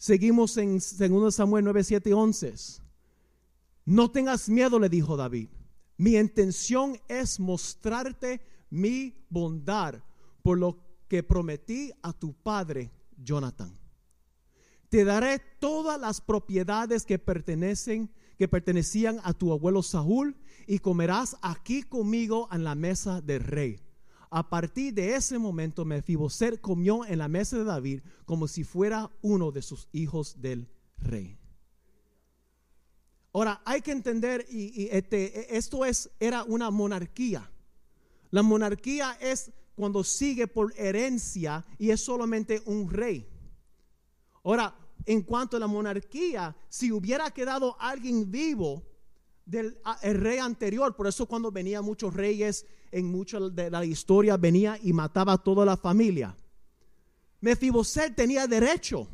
[0.00, 2.54] Seguimos en 2 Samuel 9, 7 y 11.
[3.84, 5.50] No tengas miedo, le dijo David.
[5.98, 9.96] Mi intención es mostrarte mi bondad
[10.42, 12.90] por lo que prometí a tu padre
[13.22, 13.78] Jonathan.
[14.88, 20.34] Te daré todas las propiedades que pertenecen que pertenecían a tu abuelo Saúl
[20.66, 23.78] y comerás aquí conmigo en la mesa del rey.
[24.30, 29.10] A partir de ese momento Mefiboset comió en la mesa de David como si fuera
[29.22, 31.36] uno de sus hijos del rey.
[33.32, 37.50] Ahora, hay que entender, y, este, esto es, era una monarquía.
[38.30, 43.28] La monarquía es cuando sigue por herencia y es solamente un rey.
[44.44, 48.84] Ahora, en cuanto a la monarquía, si hubiera quedado alguien vivo
[49.50, 54.36] del el rey anterior, por eso cuando venía muchos reyes en mucha de la historia
[54.36, 56.36] venía y mataba a toda la familia.
[57.40, 59.08] Mefiboset tenía derecho,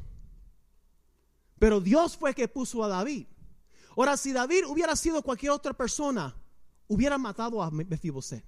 [1.59, 3.27] pero Dios fue que puso a David.
[3.97, 6.35] Ahora, si David hubiera sido cualquier otra persona,
[6.87, 8.45] hubiera matado a Mefiboset.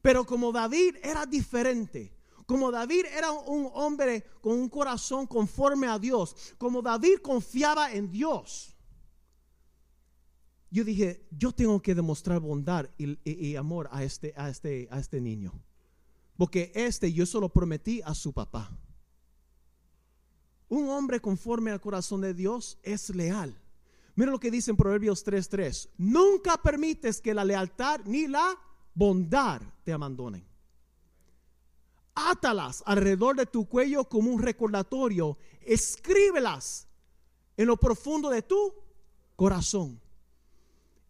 [0.00, 5.98] Pero como David era diferente, como David era un hombre con un corazón conforme a
[5.98, 8.69] Dios, como David confiaba en Dios,
[10.70, 15.20] yo dije, yo tengo que demostrar bondad y, amor a este, a, este, a este
[15.20, 15.52] niño.
[16.36, 18.70] Porque este yo solo prometí a su papá.
[20.68, 23.60] Un hombre conforme al corazón de Dios es leal.
[24.14, 25.88] Mira lo que dice en Proverbios 3:3.
[25.98, 28.56] Nunca permites que la lealtad ni la
[28.94, 30.46] bondad te abandonen.
[32.14, 35.36] Átalas alrededor de tu cuello como un recordatorio.
[35.62, 36.86] Escríbelas
[37.56, 38.72] en lo profundo de tu
[39.36, 40.00] corazón.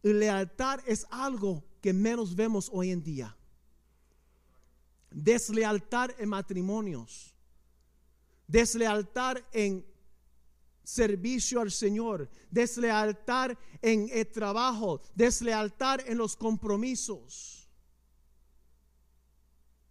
[0.03, 3.37] Lealtad es algo que menos vemos hoy en día.
[5.11, 7.35] Deslealtad en matrimonios.
[8.47, 9.85] Deslealtad en
[10.91, 17.69] servicio al Señor, deslealtad en el trabajo, deslealtad en los compromisos.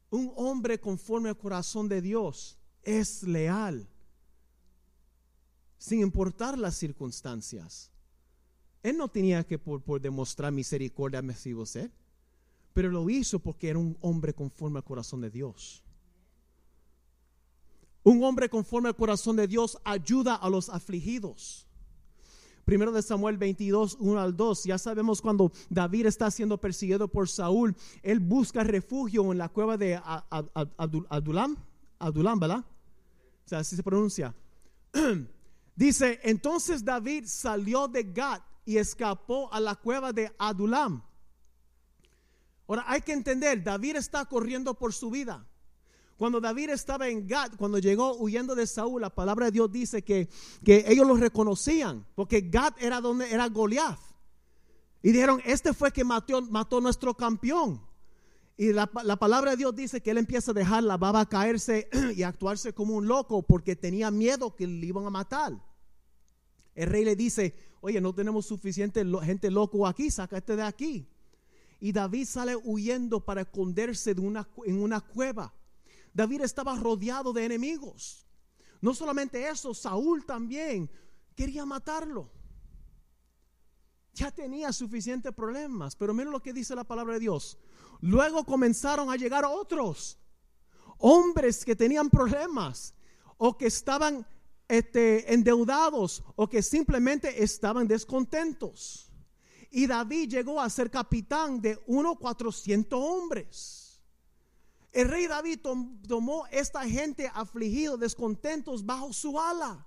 [0.09, 3.87] Un hombre conforme al corazón de Dios es leal,
[5.77, 7.91] sin importar las circunstancias.
[8.81, 11.77] Él no tenía que por, demostrar misericordia a Mesías,
[12.73, 15.83] pero lo hizo porque era un hombre conforme al corazón de Dios.
[18.03, 21.67] Un hombre conforme al corazón de Dios ayuda a los afligidos.
[22.63, 24.63] Primero de Samuel 22, 1 al 2.
[24.65, 29.75] Ya sabemos cuando David está siendo perseguido por Saúl, él busca refugio en la cueva
[29.75, 29.99] de
[31.07, 31.57] Adulam.
[31.97, 32.59] Adulam, ¿verdad?
[32.59, 34.35] O sea, así se pronuncia.
[35.75, 41.01] Dice, entonces David salió de Gad y escapó a la cueva de Adulam.
[42.67, 45.43] Ahora hay que entender, David está corriendo por su vida.
[46.17, 50.03] Cuando David estaba en Gad, cuando llegó huyendo de Saúl, la palabra de Dios dice
[50.03, 50.29] que,
[50.63, 53.97] que ellos lo reconocían, porque Gad era donde era Goliath.
[55.01, 57.81] Y dijeron, este fue que mató, mató nuestro campeón.
[58.55, 61.89] Y la, la, palabra de Dios dice que él empieza a dejar la baba caerse
[62.15, 65.68] y actuarse como un loco porque tenía miedo que le iban a matar.
[66.79, 71.05] El rey le dice, oye, no tenemos suficiente gente loco aquí, sácate de aquí.
[71.81, 75.53] Y David sale huyendo para esconderse en una cueva.
[76.13, 78.25] David estaba rodeado de enemigos.
[78.79, 80.89] No solamente eso, Saúl también
[81.35, 82.31] quería matarlo.
[84.13, 87.57] Ya tenía suficientes problemas, pero miren lo que dice la palabra de Dios.
[87.99, 90.17] Luego comenzaron a llegar otros
[90.97, 92.95] hombres que tenían problemas,
[93.35, 94.25] o que estaban
[94.69, 99.11] este, endeudados o que simplemente estaban descontentos.
[99.71, 104.01] Y David llegó a ser capitán de unos 400 hombres.
[104.91, 105.59] El rey David
[106.07, 109.85] tomó esta gente afligido, descontentos bajo su ala.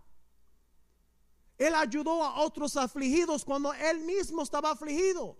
[1.59, 5.38] Él ayudó a otros afligidos cuando él mismo estaba afligido.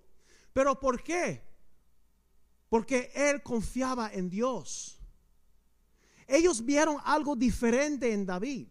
[0.53, 1.43] ¿Pero por qué?
[2.69, 4.99] Porque él confiaba en Dios.
[6.27, 8.69] Ellos vieron algo diferente en David.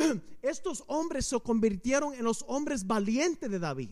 [0.42, 3.90] Estos hombres se convirtieron en los hombres valientes de David.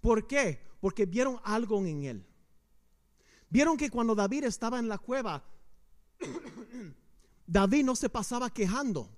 [0.00, 0.60] ¿Por qué?
[0.80, 2.26] Porque vieron algo en él.
[3.50, 5.42] Vieron que cuando David estaba en la cueva,
[7.46, 9.10] David no se pasaba quejando.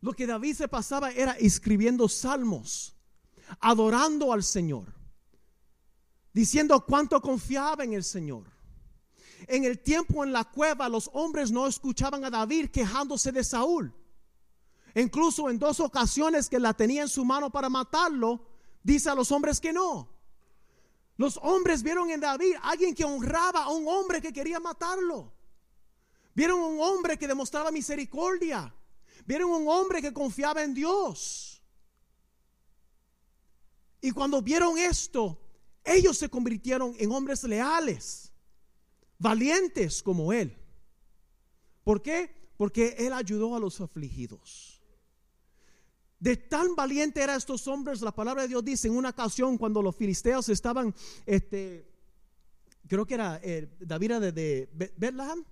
[0.00, 2.96] Lo que David se pasaba era escribiendo salmos,
[3.60, 4.92] adorando al Señor,
[6.32, 8.50] diciendo cuánto confiaba en el Señor.
[9.46, 13.94] En el tiempo en la cueva los hombres no escuchaban a David quejándose de Saúl.
[14.94, 18.46] Incluso en dos ocasiones que la tenía en su mano para matarlo,
[18.82, 20.08] dice a los hombres que no.
[21.16, 25.32] Los hombres vieron en David alguien que honraba a un hombre que quería matarlo.
[26.34, 28.74] Vieron un hombre que demostraba misericordia.
[29.26, 31.62] Vieron un hombre que confiaba en Dios.
[34.00, 35.38] Y cuando vieron esto,
[35.84, 38.32] ellos se convirtieron en hombres leales,
[39.18, 40.56] valientes como él.
[41.84, 42.52] ¿Por qué?
[42.56, 44.71] Porque él ayudó a los afligidos.
[46.22, 49.82] De tan valiente eran estos hombres, la palabra de Dios dice en una ocasión cuando
[49.82, 50.94] los filisteos estaban,
[51.26, 51.84] este,
[52.86, 55.44] creo que era eh, David de, de Bethlehem,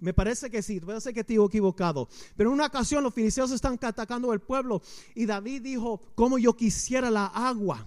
[0.00, 2.08] me parece que sí, puede ser que estoy equivocado.
[2.36, 4.82] Pero en una ocasión los filisteos están atacando el pueblo
[5.14, 7.86] y David dijo, como yo quisiera la agua.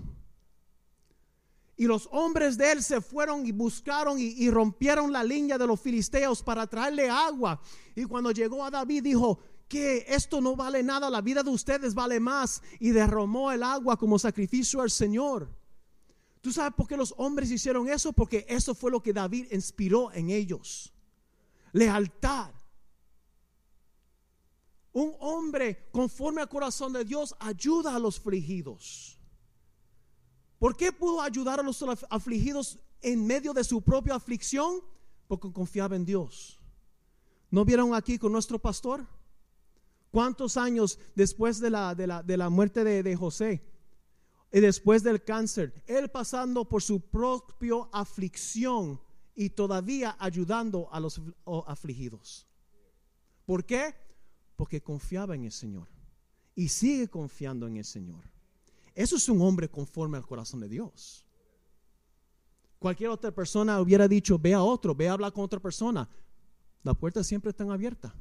[1.75, 5.81] Y los hombres de él se fueron y buscaron y, rompieron la línea de los
[5.81, 7.59] filisteos para traerle agua.
[7.97, 11.93] Y cuando llegó a David dijo que esto no vale nada, la vida de ustedes
[11.93, 12.61] vale más.
[12.79, 15.49] Y derramó el agua como sacrificio al Señor.
[16.41, 18.13] ¿Tú sabes por qué los hombres hicieron eso?
[18.13, 20.93] Porque eso fue lo que David inspiró en ellos
[21.77, 22.51] lealtad.
[24.93, 29.19] Un hombre conforme al corazón de Dios ayuda a los afligidos.
[30.57, 34.81] ¿Por qué pudo ayudar a los afligidos en medio de su propia aflicción?
[35.27, 36.59] Porque confiaba en Dios.
[37.51, 39.05] ¿No vieron aquí con nuestro pastor?
[40.17, 43.61] ¿Cuántos años después de la, de la, muerte de, de José
[44.51, 48.99] y después del cáncer, él pasando por su propia aflicción,
[49.35, 51.21] y todavía ayudando a los
[51.67, 52.47] afligidos.
[53.45, 53.93] ¿Por qué?
[54.55, 55.87] Porque confiaba en el Señor
[56.55, 58.23] y sigue confiando en el Señor.
[58.95, 61.27] Eso es un hombre conforme al corazón de Dios.
[62.79, 66.09] Cualquier otra persona hubiera dicho, ve a otro, ve a hablar con otra persona.
[66.81, 68.11] Las puertas siempre están abiertas.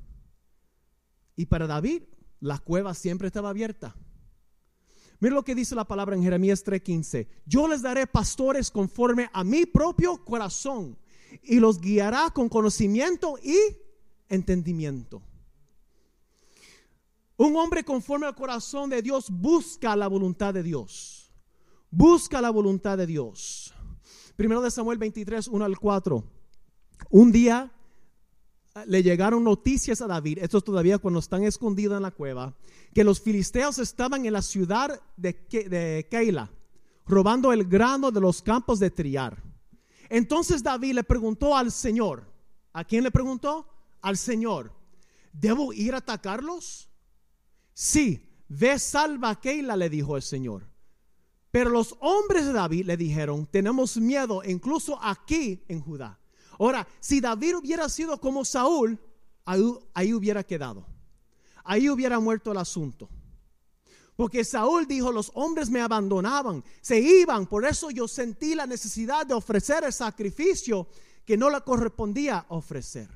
[1.36, 2.02] Y para David,
[2.40, 3.94] la cueva siempre estaba abierta.
[5.20, 7.28] Mira lo que dice la palabra en Jeremías 3:15.
[7.46, 10.98] Yo les daré pastores conforme a mi propio corazón
[11.42, 13.56] y los guiará con conocimiento y
[14.28, 15.22] entendimiento.
[17.36, 21.30] Un hombre conforme al corazón de Dios busca la voluntad de Dios.
[21.90, 23.74] Busca la voluntad de Dios.
[24.36, 26.24] Primero de Samuel 23, 1 al 4.
[27.10, 27.72] Un día
[28.84, 32.54] le llegaron noticias a David, esto todavía cuando están escondidos en la cueva,
[32.92, 36.50] que los filisteos estaban en la ciudad de, de Keila,
[37.06, 39.42] robando el grano de los campos de triar.
[40.08, 42.24] Entonces David le preguntó al Señor,
[42.72, 43.66] ¿a quién le preguntó?
[44.02, 44.72] Al Señor,
[45.32, 46.88] ¿debo ir a atacarlos?
[47.72, 50.68] Sí, ve, salva a Keila, le dijo el Señor.
[51.50, 56.18] Pero los hombres de David le dijeron, tenemos miedo incluso aquí en Judá.
[56.58, 58.98] Ahora, si David hubiera sido como Saúl,
[59.44, 59.62] ahí,
[59.94, 60.86] ahí hubiera quedado.
[61.64, 63.08] Ahí hubiera muerto el asunto.
[64.16, 69.26] Porque Saúl dijo, los hombres me abandonaban, se iban, por eso yo sentí la necesidad
[69.26, 70.88] de ofrecer el sacrificio
[71.24, 73.10] que no le correspondía ofrecer.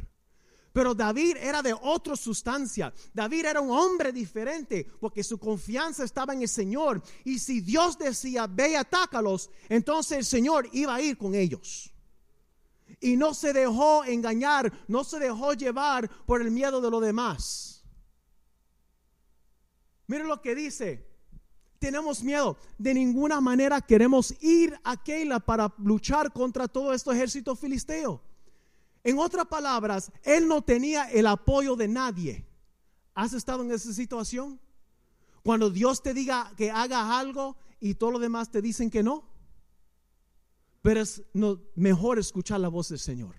[0.73, 2.93] Pero David era de otra sustancia.
[3.13, 7.03] David era un hombre diferente porque su confianza estaba en el Señor.
[7.25, 11.93] Y si Dios decía, ve y atácalos, entonces el Señor iba a ir con ellos.
[13.01, 17.85] Y no se dejó engañar, no se dejó llevar por el miedo de los demás.
[20.07, 21.07] Miren lo que dice.
[21.79, 22.59] Tenemos miedo.
[22.77, 28.23] De ninguna manera queremos ir a Keila para luchar contra todo este ejército filisteo.
[29.03, 32.47] En otras palabras, él no tenía el apoyo de nadie.
[33.15, 34.61] ¿Has estado en esa situación?
[35.43, 39.30] Cuando Dios te diga que hagas algo y todos los demás te dicen que no.
[40.83, 41.23] Pero es
[41.75, 43.37] mejor escuchar la voz del Señor.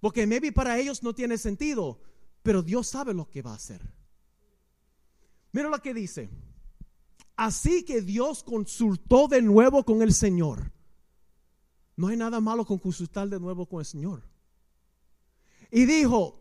[0.00, 2.00] Porque maybe para ellos no tiene sentido,
[2.42, 3.80] pero Dios sabe lo que va a hacer.
[5.52, 6.28] Mira lo que dice.
[7.36, 10.72] Así que Dios consultó de nuevo con el Señor.
[11.96, 14.22] No hay nada malo con consultar de nuevo con el Señor.
[15.70, 16.40] Y dijo,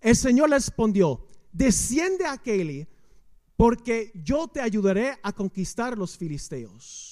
[0.00, 2.88] el Señor le respondió, desciende a Kelly
[3.56, 7.11] porque yo te ayudaré a conquistar los filisteos.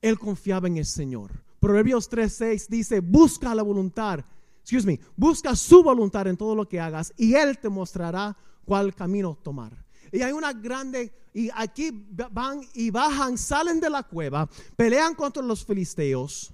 [0.00, 1.30] Él confiaba en el Señor.
[1.60, 4.24] Proverbios 3:6 dice, busca la voluntad,
[4.60, 8.94] excuse me, busca su voluntad en todo lo que hagas y Él te mostrará cuál
[8.94, 9.84] camino tomar.
[10.12, 11.90] Y hay una grande, y aquí
[12.32, 16.52] van y bajan, salen de la cueva, pelean contra los filisteos,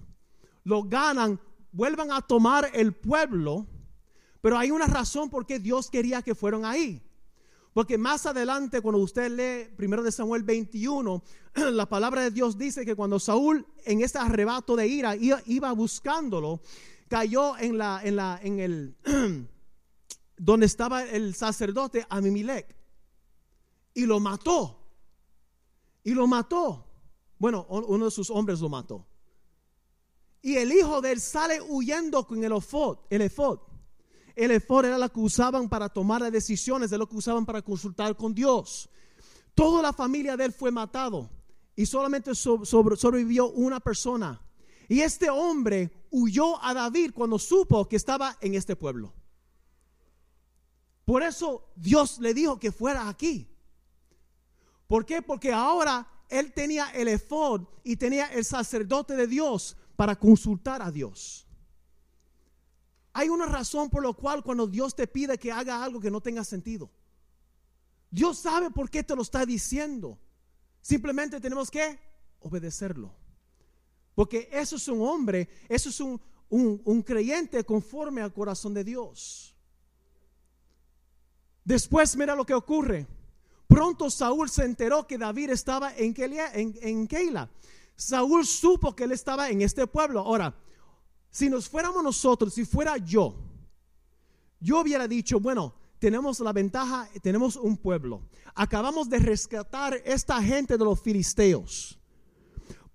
[0.64, 1.40] lo ganan,
[1.72, 3.66] vuelvan a tomar el pueblo,
[4.40, 7.02] pero hay una razón por qué Dios quería que fueran ahí.
[7.76, 11.22] Porque más adelante, cuando usted lee primero de Samuel 21,
[11.72, 16.62] la palabra de Dios dice que cuando Saúl en ese arrebato de ira iba, buscándolo,
[17.06, 18.96] cayó en la, en la, en el,
[20.38, 22.74] donde estaba el sacerdote Amimilek
[23.92, 24.80] y lo mató.
[26.02, 26.86] Y lo mató.
[27.38, 29.06] Bueno, uno de sus hombres lo mató.
[30.40, 32.42] Y el hijo de él sale huyendo con.
[32.42, 32.52] El
[33.20, 33.58] efod.
[34.36, 38.14] El efod era lo que usaban para tomar decisiones, de lo que usaban para consultar
[38.16, 38.90] con Dios.
[39.54, 41.30] Toda la familia de él fue matado
[41.74, 44.42] y solamente sobrevivió una persona.
[44.88, 49.14] Y este hombre huyó a David cuando supo que estaba en este pueblo.
[51.06, 53.48] Por eso Dios le dijo que fuera aquí.
[54.86, 55.22] ¿Por qué?
[55.22, 60.90] Porque ahora él tenía el efod y tenía el sacerdote de Dios para consultar a
[60.90, 61.45] Dios.
[63.18, 66.20] Hay una razón por la cual cuando Dios te pide que haga algo que no
[66.20, 66.90] tenga sentido.
[68.10, 70.18] Dios sabe por qué te lo está diciendo.
[70.82, 71.98] Simplemente tenemos que
[72.40, 73.10] obedecerlo.
[74.14, 79.54] Porque eso es un hombre, eso es un, un creyente conforme al corazón de Dios.
[81.64, 83.06] Después mira lo que ocurre.
[83.66, 87.48] Pronto Saúl se enteró que David estaba en, Keila.
[87.96, 90.20] Saúl supo que él estaba en este pueblo.
[90.20, 90.54] Ahora,
[91.36, 93.34] si nos fuéramos nosotros, si fuera yo,
[94.58, 98.22] yo hubiera dicho, bueno, tenemos la ventaja, tenemos un pueblo.
[98.54, 101.98] Acabamos de rescatar esta gente de los filisteos.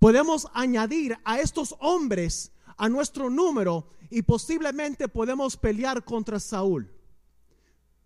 [0.00, 6.92] Podemos añadir a estos hombres a nuestro número y posiblemente podemos pelear contra Saúl.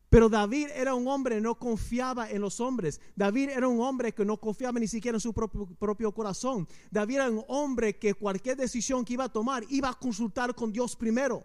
[0.09, 3.01] Pero David era un hombre, no confiaba en los hombres.
[3.17, 6.69] David era un hombre que no confiaba ni siquiera en su propio, corazón.
[6.91, 10.73] David era un hombre que cualquier decisión que iba a tomar iba a consultar con
[10.73, 11.45] Dios primero.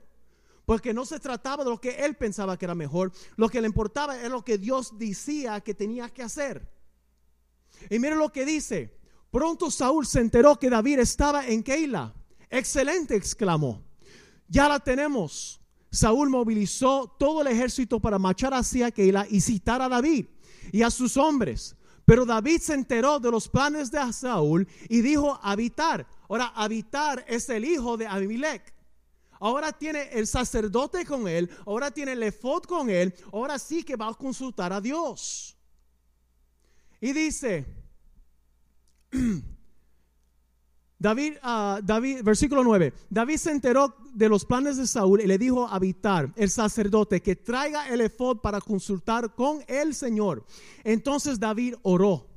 [0.66, 3.12] Porque no se trataba de lo que él pensaba que era mejor.
[3.36, 6.72] Lo que le importaba era lo que Dios decía que tenía que hacer.
[7.90, 8.96] Y miren lo que dice.
[9.32, 12.14] Pronto Saúl se enteró que David estaba en Keila.
[12.50, 13.82] Excelente, exclamó.
[14.48, 15.61] Ya la tenemos
[15.92, 20.26] Saúl movilizó todo el ejército para marchar hacia Keila y citar a David
[20.72, 21.76] y a sus hombres.
[22.06, 26.08] Pero David se enteró de los planes de Saúl y dijo habitar.
[26.30, 28.74] Ahora, habitar es el hijo de Abimelech.
[29.40, 33.96] Ahora tiene el sacerdote con él, ahora tiene el efod con él, ahora sí que
[33.96, 35.58] va a consultar a Dios.
[37.02, 37.66] Y dice,
[41.02, 42.94] David, uh, David, versículo 9.
[43.10, 47.24] David se enteró de los planes de Saúl y le dijo a Abitar, el sacerdote,
[47.24, 50.46] que traiga el efod para consultar con el Señor.
[50.84, 52.28] Entonces David oró.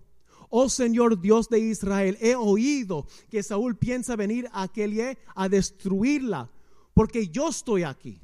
[0.49, 6.51] Oh Señor Dios de Israel, he oído que Saúl piensa venir a Kelie a destruirla,
[6.95, 8.23] porque yo estoy aquí.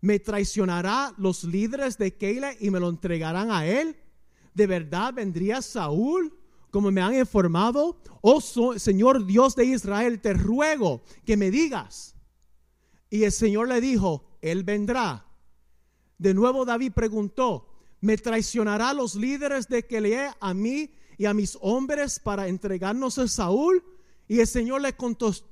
[0.00, 3.96] ¿Me traicionará los líderes de Keila y me lo entregarán a él?
[4.54, 6.32] ¿De verdad vendría Saúl?
[6.74, 12.16] Como me han informado, oh Señor Dios de Israel, te ruego que me digas.
[13.08, 15.24] Y el Señor le dijo, Él vendrá.
[16.18, 17.68] De nuevo David preguntó,
[18.00, 23.28] ¿me traicionará los líderes de Kelee a mí y a mis hombres para entregarnos a
[23.28, 23.80] Saúl?
[24.26, 25.46] Y el Señor le contestó,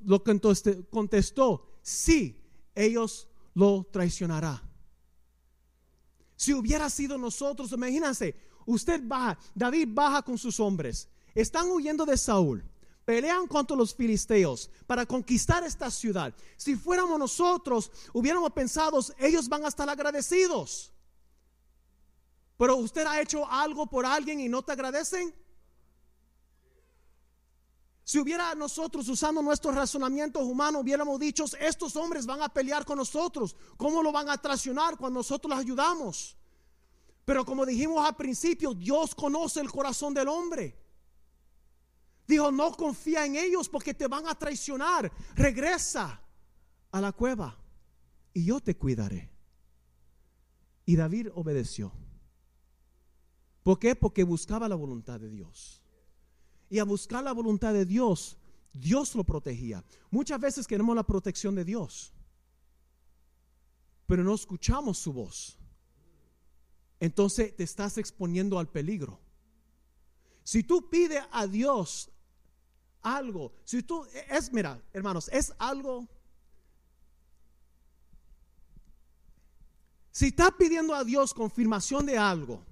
[0.90, 2.36] contestó, sí,
[2.74, 4.60] ellos lo traicionará.
[6.34, 8.34] Si hubiera sido nosotros, imagínense,
[8.66, 12.64] usted baja, David baja con sus hombres, están huyendo de Saúl.
[13.04, 16.32] Pelean contra los filisteos para conquistar esta ciudad.
[16.56, 20.92] Si fuéramos nosotros, hubiéramos pensado, ellos van a estar agradecidos.
[22.56, 25.34] Pero usted ha hecho algo por alguien y no te agradecen.
[28.04, 32.98] Si hubiera nosotros usando nuestros razonamientos humanos, hubiéramos dicho, estos hombres van a pelear con
[32.98, 33.56] nosotros.
[33.76, 36.36] ¿Cómo lo van a traicionar cuando nosotros los ayudamos?
[37.24, 40.81] Pero como dijimos al principio, Dios conoce el corazón del hombre.
[42.32, 45.12] Dijo, no confía en ellos porque te van a traicionar.
[45.34, 46.18] Regresa
[46.90, 47.58] a la cueva.
[48.32, 49.30] y yo te cuidaré.
[50.86, 51.92] Y David obedeció.
[53.62, 53.94] ¿Por qué?
[53.94, 55.82] Porque buscaba la voluntad de Dios.
[56.70, 58.38] Y a buscar la voluntad de Dios,
[58.72, 59.84] Dios lo protegía.
[60.10, 62.14] Muchas veces queremos la protección de Dios,
[64.06, 65.58] pero no escuchamos su voz.
[66.98, 69.20] Entonces te estás exponiendo al peligro.
[70.44, 72.11] Si tú pides a Dios
[73.02, 76.08] algo, si tú es, mira, hermanos, es algo.
[80.10, 82.64] Si estás pidiendo a Dios confirmación de algo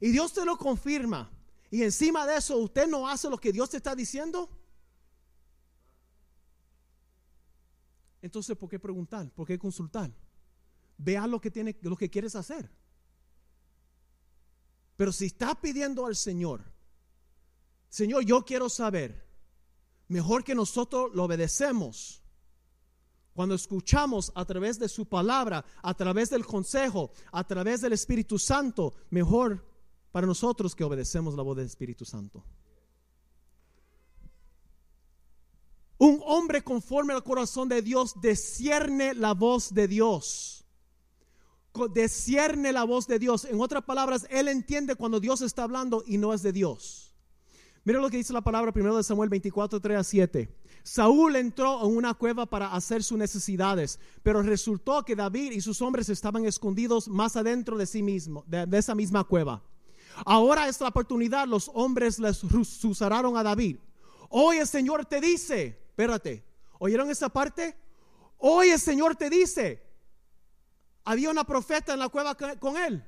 [0.00, 1.30] y Dios te lo confirma
[1.70, 4.50] y encima de eso usted no hace lo que Dios te está diciendo,
[8.20, 9.30] entonces ¿por qué preguntar?
[9.30, 10.12] ¿Por qué consultar?
[10.98, 12.70] Vea lo que tiene, lo que quieres hacer.
[14.96, 16.71] Pero si estás pidiendo al Señor,
[17.92, 19.22] Señor, yo quiero saber,
[20.08, 22.22] mejor que nosotros lo obedecemos.
[23.34, 28.38] Cuando escuchamos a través de su palabra, a través del consejo, a través del Espíritu
[28.38, 29.62] Santo, mejor
[30.10, 32.42] para nosotros que obedecemos la voz del Espíritu Santo.
[35.98, 40.64] Un hombre conforme al corazón de Dios discierne la voz de Dios
[41.92, 43.46] discierne la voz de Dios.
[43.46, 47.11] En otras palabras, él entiende cuando Dios está hablando y no es de Dios.
[47.84, 50.48] Mira lo que dice la palabra primero de Samuel 24, 3 a 7.
[50.84, 55.82] Saúl entró en una cueva para hacer sus necesidades, pero resultó que David y sus
[55.82, 59.62] hombres estaban escondidos más adentro de sí mismo, de, esa misma cueva.
[60.24, 63.78] Ahora es la oportunidad, los hombres les susurraron a David.
[64.28, 66.44] Hoy el Señor te dice, espérate,
[66.78, 67.76] ¿oyeron esa parte?
[68.38, 69.82] Hoy el Señor te dice,
[71.04, 73.04] había una profeta en la cueva con él.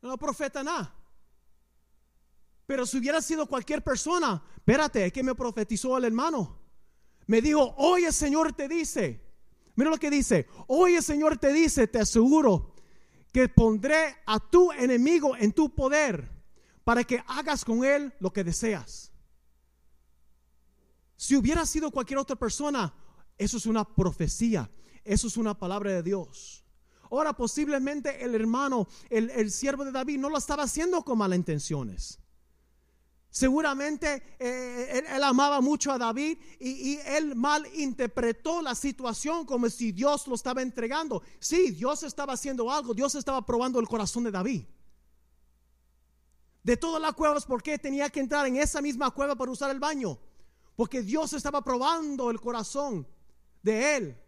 [0.00, 0.94] No profeta nada.
[2.66, 6.58] Pero si hubiera sido cualquier persona, espérate, es que me profetizó el hermano.
[7.26, 9.20] Me dijo, hoy el Señor te dice,
[9.76, 12.74] mira lo que dice, hoy el Señor te dice, te aseguro
[13.32, 16.30] que pondré a tu enemigo en tu poder
[16.84, 19.10] para que hagas con él lo que deseas.
[21.16, 22.94] Si hubiera sido cualquier otra persona,
[23.38, 24.70] eso es una profecía,
[25.04, 26.64] eso es una palabra de Dios.
[27.10, 32.18] Ahora posiblemente el hermano, el, siervo de David, no lo estaba haciendo con malas intenciones.
[33.34, 39.68] Seguramente eh, él, amaba mucho a David y, y, él mal interpretó la situación como
[39.68, 41.20] si Dios lo estaba entregando.
[41.40, 44.62] Sí, Dios estaba haciendo algo, Dios estaba probando el corazón de David.
[46.62, 49.72] De todas las cuevas, ¿por qué tenía que entrar en esa misma cueva para usar
[49.72, 50.16] el baño?
[50.76, 53.04] Porque Dios estaba probando el corazón
[53.62, 54.24] de él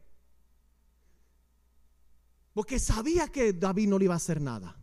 [2.57, 4.81] porque sabía que David no le iba a hacer nada.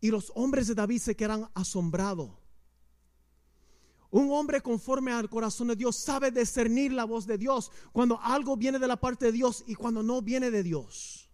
[0.00, 2.45] Y los hombres de David se quedan asombrados.
[4.16, 8.56] Un hombre conforme al corazón de Dios sabe discernir la voz de Dios cuando algo
[8.56, 11.28] viene de la parte de Dios y cuando no viene de Dios.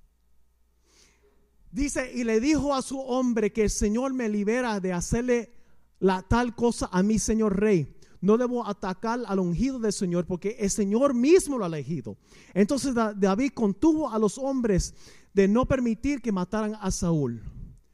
[1.71, 5.53] Dice, y le dijo a su hombre que el Señor me libera de hacerle
[6.01, 10.57] la tal cosa a mi Señor Rey no debo atacar al ungido del Señor porque
[10.59, 12.17] el Señor mismo lo ha elegido.
[12.55, 14.95] Entonces David contuvo a los hombres
[15.35, 17.43] de no permitir que mataran a Saúl.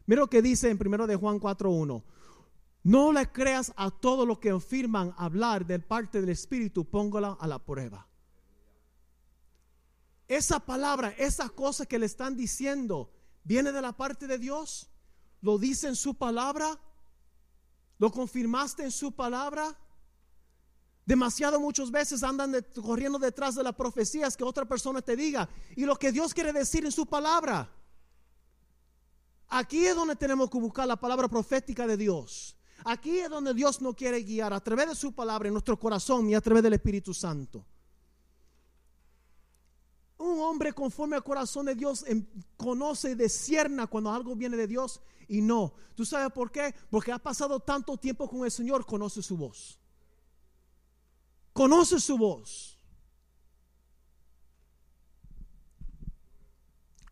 [0.06, 2.02] Mira lo que dice en 1 de Juan 4.1.
[2.88, 7.46] No le creas a todo lo que afirman hablar del parte del Espíritu, póngala a
[7.46, 8.08] la prueba.
[10.26, 13.12] Esa palabra, esa cosa que le están diciendo,
[13.44, 14.88] ¿viene de la parte de Dios?
[15.42, 16.80] ¿Lo dice en su palabra?
[17.98, 19.78] ¿Lo confirmaste en su palabra?
[21.04, 25.84] Demasiado muchas veces andan corriendo detrás de las profecías que otra persona te diga y
[25.84, 27.70] lo que Dios quiere decir en su palabra.
[29.46, 32.57] Aquí es donde tenemos que buscar la palabra profética de Dios.
[32.84, 36.28] Aquí es donde Dios nos quiere guiar a través de su palabra en nuestro corazón
[36.30, 37.64] y a través del Espíritu Santo.
[40.18, 42.04] Un hombre conforme al corazón de Dios
[42.56, 45.74] conoce y descierna cuando algo viene de Dios y no.
[45.94, 46.74] ¿Tú sabes por qué?
[46.90, 49.78] Porque ha pasado tanto tiempo con el Señor, conoce su voz
[51.58, 52.78] conoce su voz.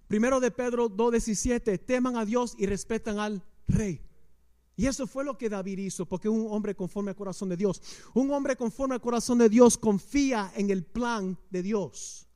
[0.07, 4.01] Primero de Pedro 2.17, teman a Dios y respetan al rey.
[4.77, 7.81] Y eso fue lo que David hizo, porque un hombre conforme al corazón de Dios,
[8.15, 12.29] un hombre conforme al corazón de Dios confía en el plan de Dios.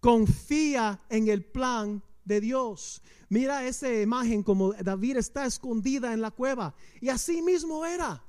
[0.00, 3.00] Confía en el plan de Dios.
[3.28, 6.74] Mira esa imagen como David está escondida en la cueva.
[7.00, 8.22] Y así mismo era.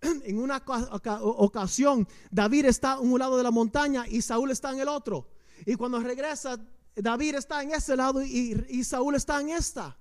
[0.24, 4.80] en una ocasión David está a un lado de la montaña y Saúl está en
[4.80, 5.28] el otro.
[5.64, 6.58] Y cuando regresa,
[6.94, 9.96] David está en ese lado y, Saúl está en esta.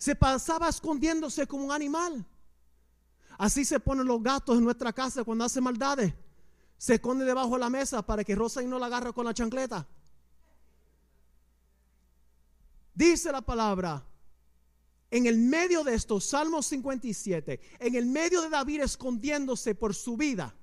[0.00, 2.24] Se pasaba escondiéndose como un animal.
[3.36, 6.14] Así se ponen los gatos en nuestra casa cuando hace maldades.
[6.78, 9.34] Se esconde debajo de la mesa para que Rosa y no la agarre con la
[9.34, 9.86] chancleta.
[12.94, 14.02] Dice la palabra,
[15.10, 20.16] en el medio de esto, Salmo 57, en el medio de David escondiéndose por su
[20.16, 20.54] vida,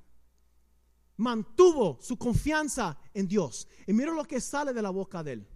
[1.17, 3.67] mantuvo su confianza en Dios.
[3.85, 5.47] Y mira lo que sale de la boca de él.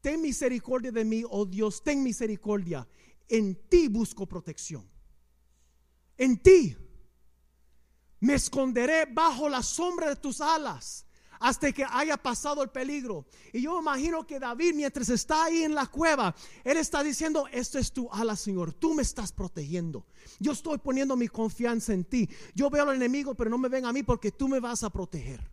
[0.00, 2.86] Ten misericordia de mí, oh Dios, ten misericordia.
[3.28, 4.88] En ti busco protección.
[6.16, 6.76] En ti
[8.20, 11.06] me esconderé bajo la sombra de tus alas
[11.40, 13.26] hasta que haya pasado el peligro.
[13.52, 17.78] Y yo imagino que David, mientras está ahí en la cueva, él está diciendo, esto
[17.78, 20.06] es tu ala, Señor, tú me estás protegiendo.
[20.38, 22.28] Yo estoy poniendo mi confianza en ti.
[22.54, 24.90] Yo veo al enemigo, pero no me ven a mí porque tú me vas a
[24.90, 25.50] proteger.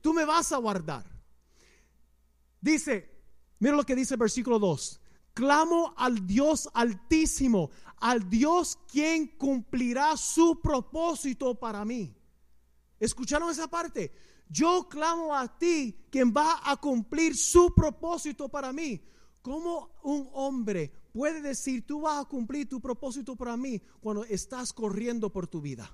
[0.00, 1.04] Tú me vas a guardar.
[2.60, 3.15] Dice,
[3.58, 5.00] mira lo que dice el versículo 2.
[5.34, 12.16] Clamo al Dios altísimo, al Dios quien cumplirá su propósito para mí.
[12.98, 14.12] ¿Escucharon esa parte?
[14.48, 19.02] Yo clamo a ti quien va a cumplir su propósito para mí.
[19.42, 24.72] ¿Cómo un hombre puede decir, tú vas a cumplir tu propósito para mí cuando estás
[24.72, 25.90] corriendo por tu vida?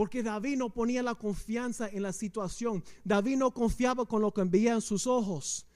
[0.00, 2.82] Porque David no ponía la confianza en la situación.
[3.04, 5.66] David no confiaba con lo que veía en sus ojos.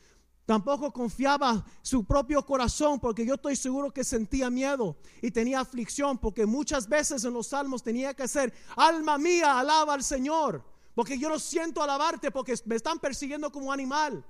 [0.46, 6.16] Tampoco confiaba su propio corazón porque yo estoy seguro que sentía miedo y tenía aflicción
[6.16, 10.64] porque muchas veces en los salmos tenía que hacer, alma mía, alaba al Señor,
[10.94, 14.24] porque yo no siento alabarte porque me están persiguiendo como animal.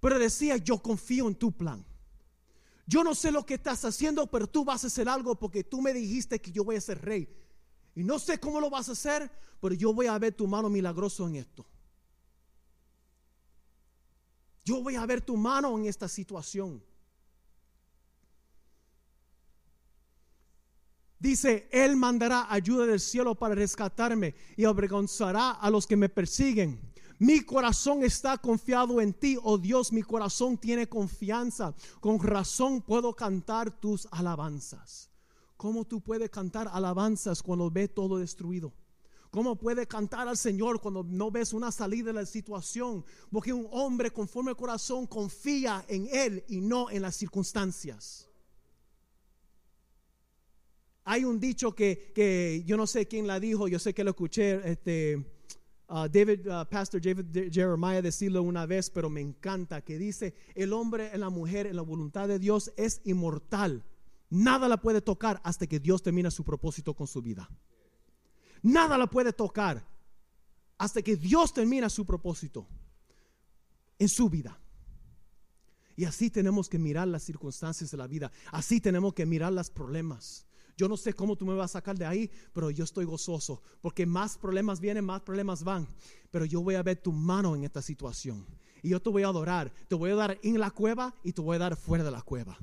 [0.00, 1.86] Pero decía, yo confío en tu plan.
[2.90, 5.80] Yo no sé lo que estás haciendo, pero tú vas a hacer algo porque tú
[5.80, 7.28] me dijiste que yo voy a ser rey.
[7.94, 9.30] Y no sé cómo lo vas a hacer,
[9.60, 11.64] pero yo voy a ver tu mano milagroso en esto.
[14.64, 16.82] Yo voy a ver tu mano en esta situación.
[21.20, 26.89] Dice, Él mandará ayuda del cielo para rescatarme y avergonzará a los que me persiguen.
[27.20, 31.74] Mi corazón está confiado en ti, oh Dios, mi corazón tiene confianza.
[32.00, 35.10] Con razón puedo cantar tus alabanzas.
[35.58, 38.72] ¿Cómo tú puedes cantar alabanzas cuando ve todo destruido?
[39.30, 43.04] ¿Cómo puede cantar al Señor cuando no ves una salida de la situación?
[43.30, 48.30] Porque un hombre conforme al corazón confía en Él y no en las circunstancias.
[51.04, 54.70] Hay un dicho que, yo no sé quién la dijo, yo sé que lo escuché,
[54.70, 55.39] este,
[55.90, 60.72] uh, David, uh, Pastor David Jeremiah decirlo una vez, pero me encanta, que dice, el
[60.72, 63.84] hombre la mujer, en la voluntad de Dios es inmortal.
[64.30, 67.50] Nada la puede tocar hasta que Dios termina su propósito con su vida.
[68.62, 69.84] Nada la puede tocar
[70.78, 72.66] hasta que Dios termina su propósito
[73.98, 74.58] en su vida.
[75.96, 78.32] Y así tenemos que mirar las circunstancias de la vida.
[78.52, 80.46] Así tenemos que mirar los problemas.
[80.76, 83.62] Yo no sé cómo tú me vas a sacar de ahí, pero yo estoy gozoso.
[83.80, 85.86] Porque más problemas vienen, más problemas van.
[86.30, 88.46] Pero yo voy a ver tu mano en esta situación.
[88.82, 89.72] Y yo te voy a adorar.
[89.88, 92.22] Te voy a dar en la cueva y te voy a dar fuera de la
[92.22, 92.58] cueva.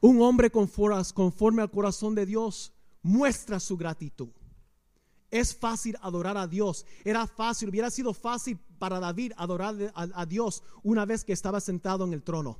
[0.00, 2.72] Un hombre conforme al corazón de Dios
[3.02, 4.30] muestra su gratitud.
[5.30, 6.84] Es fácil adorar a Dios.
[7.04, 12.04] Era fácil, hubiera sido fácil para David adorar a, Dios una vez que estaba sentado
[12.04, 12.58] en el trono.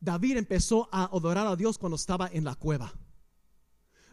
[0.00, 2.92] David empezó a adorar a Dios cuando estaba en la cueva.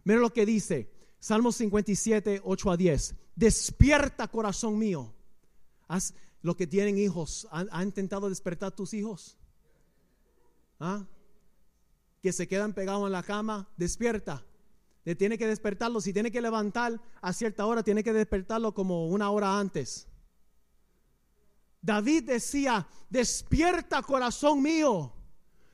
[0.03, 3.15] Mira lo que dice Salmo 57, 8 a 10.
[3.35, 5.13] Despierta corazón mío.
[5.87, 7.47] Haz lo que tienen hijos.
[7.51, 9.37] ¿Han, intentado despertar tus hijos?
[10.79, 11.05] ¿Ah?
[12.21, 14.45] que se quedan pegados en la cama, despierta.
[15.03, 15.99] Le tiene que despertarlo.
[15.99, 20.07] Si tiene que levantar a cierta hora, tiene que despertarlo como una hora antes.
[21.81, 25.11] David decía, despierta corazón mío.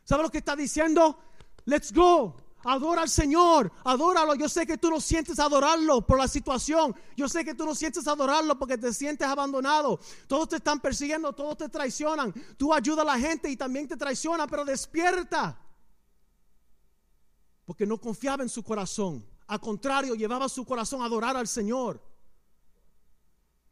[0.04, 1.20] ¿Sabe lo que está diciendo?
[1.66, 2.36] Let's go.
[2.64, 4.36] Adora al Señor, adóralo.
[4.36, 6.96] Yo sé que tú no sientes adorarlo por la situación.
[7.16, 10.00] Yo sé que tú no sientes adorarlo porque te sientes abandonado.
[10.28, 12.34] Todos te están persiguiendo, todos te traicionan.
[12.58, 15.58] Tú ayudas a la gente y también te traiciona, pero despierta
[17.68, 19.26] porque no confiaba en su corazón.
[19.46, 22.02] Al contrario, llevaba su corazón a adorar al Señor.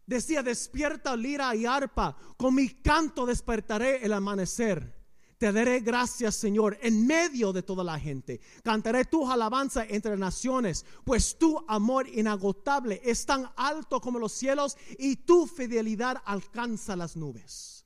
[0.06, 4.94] Decía, despierta lira y arpa, con mi canto despertaré el amanecer.
[5.38, 8.42] Te daré gracias, Señor, en medio de toda la gente.
[8.66, 14.76] Cantaré tu alabanza entre naciones, pues tu amor inagotable es tan alto como los cielos
[15.00, 17.86] y tu fidelidad alcanza las nubes.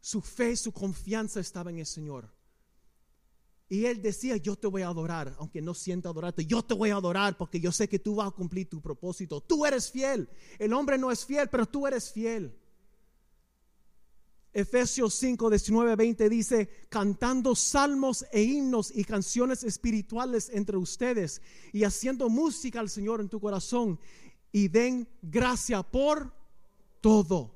[0.00, 2.39] Su fe, su confianza estaba en el Señor.
[3.72, 6.90] Y él decía, yo te voy a adorar, aunque no sienta adorarte, yo te voy
[6.90, 9.40] a adorar porque yo sé que tú vas a cumplir tu propósito.
[9.40, 10.28] Tú eres fiel.
[10.58, 12.52] El hombre no es fiel, pero tú eres fiel.
[14.52, 21.40] Efesios 5, 19, 20 dice, cantando salmos e himnos y canciones espirituales entre ustedes
[21.72, 24.00] y haciendo música al Señor en tu corazón
[24.50, 26.34] y den gracia por
[27.00, 27.54] todo.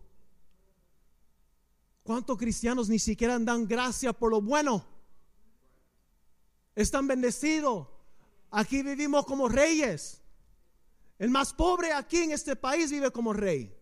[2.04, 4.93] ¿Cuántos cristianos ni siquiera dan gracia por lo bueno?
[6.74, 7.88] Están bendecidos.
[8.50, 10.22] Aquí vivimos como reyes.
[11.18, 13.74] El más pobre aquí en este país vive como rey.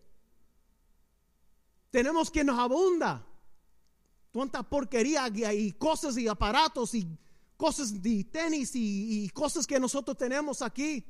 [1.89, 3.25] Tenemos que nos abunda.
[4.31, 7.07] Tanta porquería y cosas y aparatos y
[7.55, 11.05] cosas de tenis y, cosas que nosotros tenemos aquí.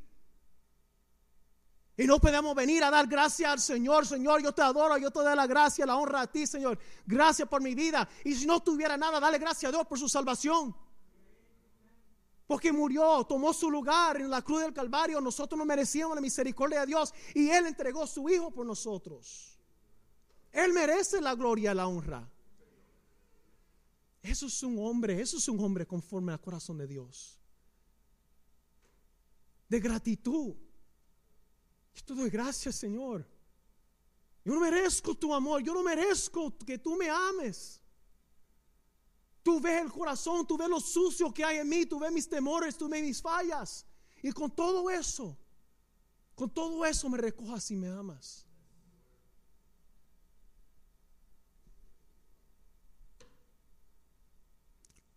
[1.95, 4.05] Y no podemos venir a dar gracias al Señor.
[4.05, 6.77] Señor, yo te adoro, yo te doy la gracia, la honra a ti, Señor.
[7.05, 8.09] Gracias por mi vida.
[8.25, 10.75] Y si no tuviera nada, dale gracias a Dios por su salvación.
[12.45, 15.21] Porque murió, tomó su lugar en la cruz del Calvario.
[15.21, 17.13] Nosotros no merecíamos la misericordia de Dios.
[17.33, 19.57] Y Él entregó su Hijo por nosotros.
[20.51, 22.29] Él merece la gloria y la honra.
[24.21, 27.37] Eso es un hombre, eso es un hombre conforme al corazón de Dios.
[29.67, 30.55] De gratitud.
[31.93, 33.27] Yo te doy gracias, Señor.
[34.45, 37.82] Yo no merezco tu amor, yo no merezco que tú me ames.
[39.43, 42.27] Tú ves el corazón, tú ves lo sucio que hay en mí, tú ves mis
[42.27, 43.85] temores, tú ves mis fallas.
[44.21, 45.37] Y con todo eso,
[46.33, 48.47] con todo eso me recojas y me amas.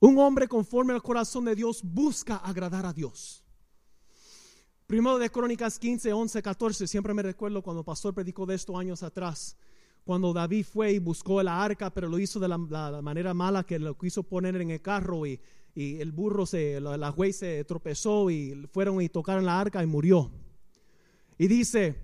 [0.00, 3.44] Un hombre conforme al corazón de Dios busca agradar a Dios.
[4.86, 6.86] Primero de Crónicas 15, 11, 14.
[6.86, 9.56] Siempre me recuerdo cuando el pastor predicó de esto años atrás.
[10.06, 13.76] Cuando David fue y buscó la arca, pero lo hizo de la, manera mala que
[13.76, 15.40] lo quiso poner en el carro y,
[15.74, 19.86] el burro, se, la, la güey se tropezó y fueron y tocaron la arca y
[19.86, 20.30] murió.
[21.36, 21.96] Y dice,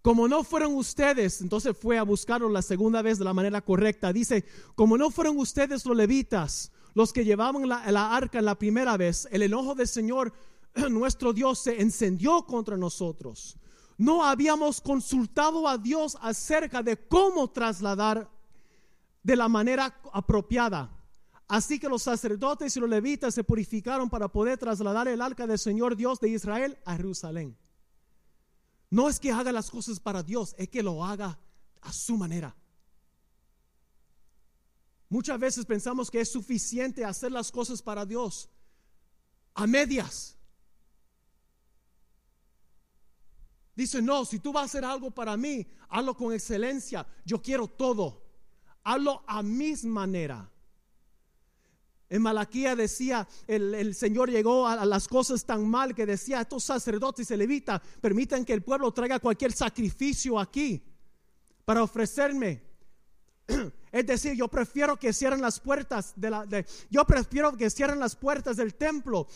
[0.00, 4.12] como no fueron ustedes, entonces fue a buscarlo la segunda vez de la manera correcta.
[4.12, 4.44] Dice,
[4.76, 9.26] como no fueron ustedes los levitas, los que llevaban la, la arca la primera vez,
[9.32, 10.32] el enojo del Señor,
[10.88, 13.58] nuestro Dios, se encendió contra nosotros.
[13.98, 18.30] No habíamos consultado a Dios acerca de cómo trasladar
[19.22, 20.92] de la manera apropiada.
[21.48, 25.58] Así que los sacerdotes y los levitas se purificaron para poder trasladar el arca del
[25.58, 27.56] Señor Dios de Israel a Jerusalén.
[28.90, 31.38] No es que haga las cosas para Dios, es que lo haga
[31.80, 32.54] a su manera.
[35.08, 38.48] Muchas veces pensamos que es suficiente hacer las cosas para Dios
[39.54, 40.35] a medias.
[43.76, 47.06] Dice, no, si tú vas a hacer algo para mí, hazlo con excelencia.
[47.26, 48.22] Yo quiero todo.
[48.82, 50.50] Hazlo a mi manera.
[52.08, 57.30] En Malaquía decía, el, Señor llegó a, las cosas tan mal que decía, estos sacerdotes
[57.30, 60.82] y levitas permiten que el pueblo traiga cualquier sacrificio aquí
[61.64, 62.62] para ofrecerme.
[63.92, 66.46] Es decir, yo prefiero que cierren las puertas de la,
[66.90, 69.26] yo prefiero que cierren las puertas del templo.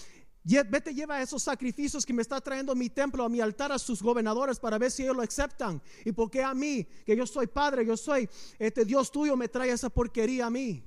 [0.42, 4.02] Vete, lleva esos sacrificios que me está trayendo mi templo, a mi altar, a sus
[4.02, 5.82] gobernadores para ver si ellos lo aceptan.
[6.04, 8.28] Y porque a mí, que yo soy padre, yo soy
[8.58, 10.82] este Dios tuyo, me trae esa porquería a mí.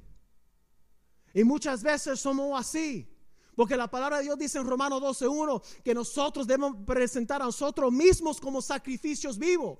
[1.33, 3.07] Y muchas veces somos así.
[3.55, 7.91] Porque la palabra de Dios dice en Romanos 12.1 que nosotros debemos presentar a nosotros
[7.91, 9.77] mismos como sacrificios vivos.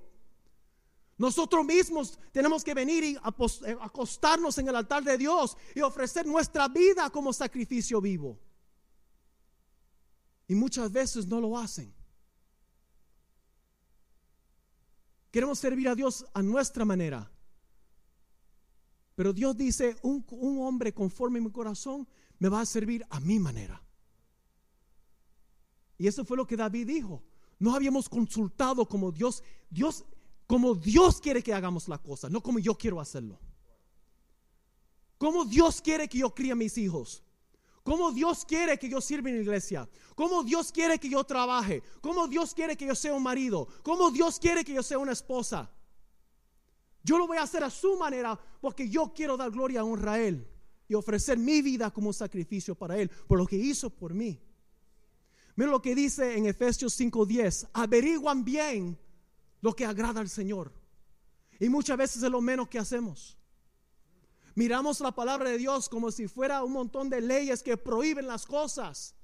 [1.16, 6.26] Nosotros mismos tenemos que venir y eh, acostarnos en el altar de Dios y ofrecer
[6.26, 8.38] nuestra vida como sacrificio vivo.
[10.46, 11.92] Y muchas veces no lo hacen.
[15.30, 17.30] Queremos servir a Dios a nuestra manera.
[19.14, 20.24] Pero Dios dice, un,
[20.60, 22.06] hombre conforme a mi corazón
[22.38, 23.82] me va a servir a mi manera.
[25.98, 27.22] Y eso fue lo que David dijo.
[27.58, 30.04] No habíamos consultado como Dios, Dios,
[30.46, 33.40] como Dios quiere que hagamos la cosa, no como yo quiero hacerlo.
[35.18, 37.22] Como Dios quiere que yo críe a mis hijos.
[37.84, 39.88] Como Dios quiere que yo sirva en la iglesia.
[40.16, 41.82] Como Dios quiere que yo trabaje.
[42.00, 43.68] Como Dios quiere que yo sea un marido.
[43.82, 45.70] Como Dios quiere que yo sea una esposa.
[47.02, 50.16] Yo lo voy a hacer a su manera porque yo quiero dar gloria a honra
[50.88, 54.40] y ofrecer mi vida como sacrificio para Él por lo que hizo por mí.
[55.54, 58.98] Mira lo que dice en Efesios 5:10, averiguan bien
[59.60, 60.72] lo que agrada al Señor.
[61.60, 63.36] Y muchas veces es lo menos que hacemos.
[64.54, 68.46] Miramos la palabra de Dios como si fuera un montón de leyes que prohíben las
[68.46, 69.14] cosas.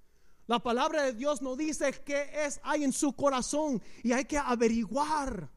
[0.46, 4.36] La palabra de Dios nos dice que es hay en su corazón y hay que
[4.36, 5.48] averiguar.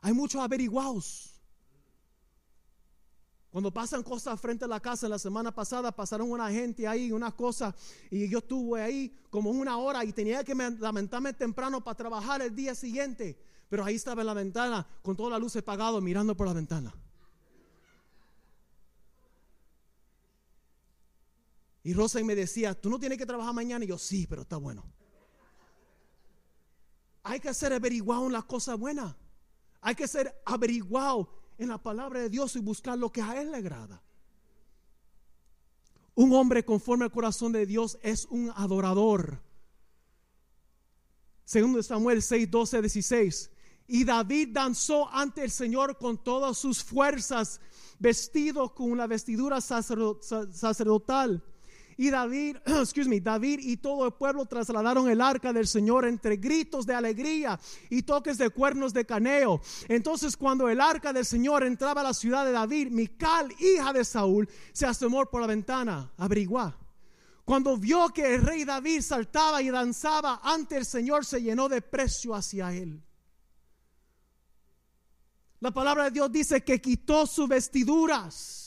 [0.00, 1.32] Hay muchos averiguados.
[3.50, 7.30] Cuando pasan cosas frente a la casa, la semana pasada pasaron una gente ahí, una
[7.32, 7.74] cosa,
[8.10, 12.56] y yo estuve ahí como una hora y tenía que lamentarme temprano para trabajar el
[12.56, 13.38] día siguiente.
[13.68, 16.94] Pero ahí estaba en la ventana con todas las luces apagadas mirando por la ventana.
[21.84, 23.84] Y Rosa me decía, tú no tienes que trabajar mañana.
[23.84, 24.84] Y yo, sí, pero está bueno.
[27.24, 29.14] Hay que ser averiguado en las cosas buenas.
[29.80, 31.28] Hay que ser averiguado
[31.58, 34.02] en la palabra de Dios y buscar lo que a Él le agrada.
[36.14, 39.42] Un hombre conforme al corazón de Dios es un adorador.
[41.44, 43.50] Segundo Samuel 6, 12, 16.
[43.88, 47.60] Y David danzó ante el Señor con todas sus fuerzas,
[47.98, 51.42] vestido con una vestidura sacerdotal.
[51.96, 56.36] Y David, excuse me, David y todo el pueblo trasladaron el arca del Señor entre
[56.36, 57.58] gritos de alegría
[57.90, 59.60] y toques de cuernos de caneo.
[59.88, 64.04] Entonces, cuando el arca del Señor entraba a la ciudad de David, Mical, hija de
[64.04, 66.76] Saúl, se asomó por la ventana, averiguar.
[67.44, 71.82] Cuando vio que el rey David saltaba y danzaba ante el Señor, se llenó de
[71.82, 73.02] precio hacia él.
[75.60, 78.61] La palabra de Dios dice que quitó sus vestiduras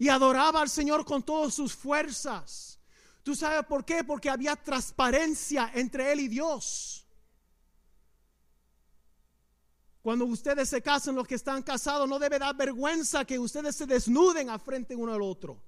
[0.00, 2.80] y adoraba al Señor con todas sus fuerzas.
[3.22, 4.02] ¿Tú sabes por qué?
[4.02, 7.06] Porque había transparencia entre él y Dios.
[10.00, 13.84] Cuando ustedes se casan, los que están casados, no debe dar vergüenza que ustedes se
[13.84, 15.62] desnuden a frente uno al otro.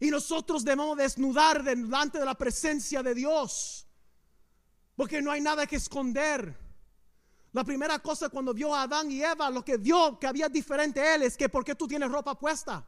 [0.00, 3.86] Y nosotros debemos desnudar delante de la presencia de Dios.
[4.96, 6.58] Porque no hay nada que esconder.
[7.52, 11.00] La primera cosa cuando vio a Adán y Eva, lo que vio que había diferente
[11.00, 12.84] a él es que ¿por qué tú tienes ropa puesta?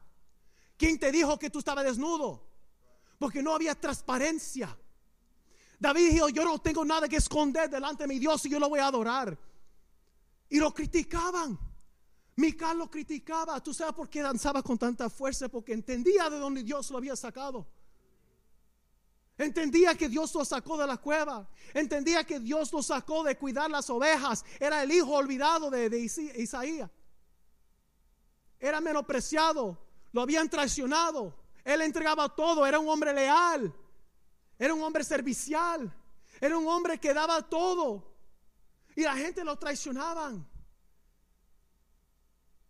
[0.78, 2.46] ¿Quién te dijo que tú estabas desnudo?
[3.18, 4.78] Porque no había transparencia.
[5.80, 8.68] David dijo, yo no tengo nada que esconder delante de mi Dios y yo lo
[8.68, 9.36] voy a adorar.
[10.48, 11.58] Y lo criticaban.
[12.36, 13.60] Mical lo criticaba.
[13.60, 15.48] ¿Tú sabes por qué danzaba con tanta fuerza?
[15.48, 17.66] Porque entendía de dónde Dios lo había sacado.
[19.36, 21.48] Entendía que Dios lo sacó de la cueva.
[21.74, 24.44] Entendía que Dios lo sacó de cuidar las ovejas.
[24.60, 26.88] Era el hijo olvidado de, de Isaías.
[28.60, 29.87] Era menospreciado.
[30.12, 31.34] Lo habían traicionado.
[31.64, 32.66] Él entregaba todo.
[32.66, 33.74] Era un hombre leal.
[34.58, 35.92] Era un hombre servicial.
[36.40, 38.16] Era un hombre que daba todo.
[38.96, 40.48] Y la gente lo traicionaban.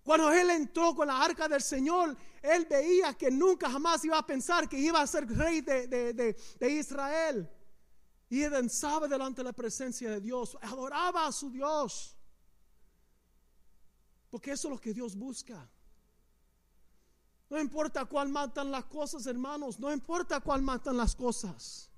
[0.03, 4.27] Cuando él entró con la arca del Señor, él veía que nunca jamás iba a
[4.27, 7.47] pensar que iba a ser rey de, Israel.
[8.31, 12.17] Y él danzaba delante de la presencia de Dios, adoraba a su Dios.
[14.31, 15.71] Porque eso es lo que Dios busca.
[17.51, 21.89] No importa cuál matan las cosas, hermanos, no importa cuál matan las cosas.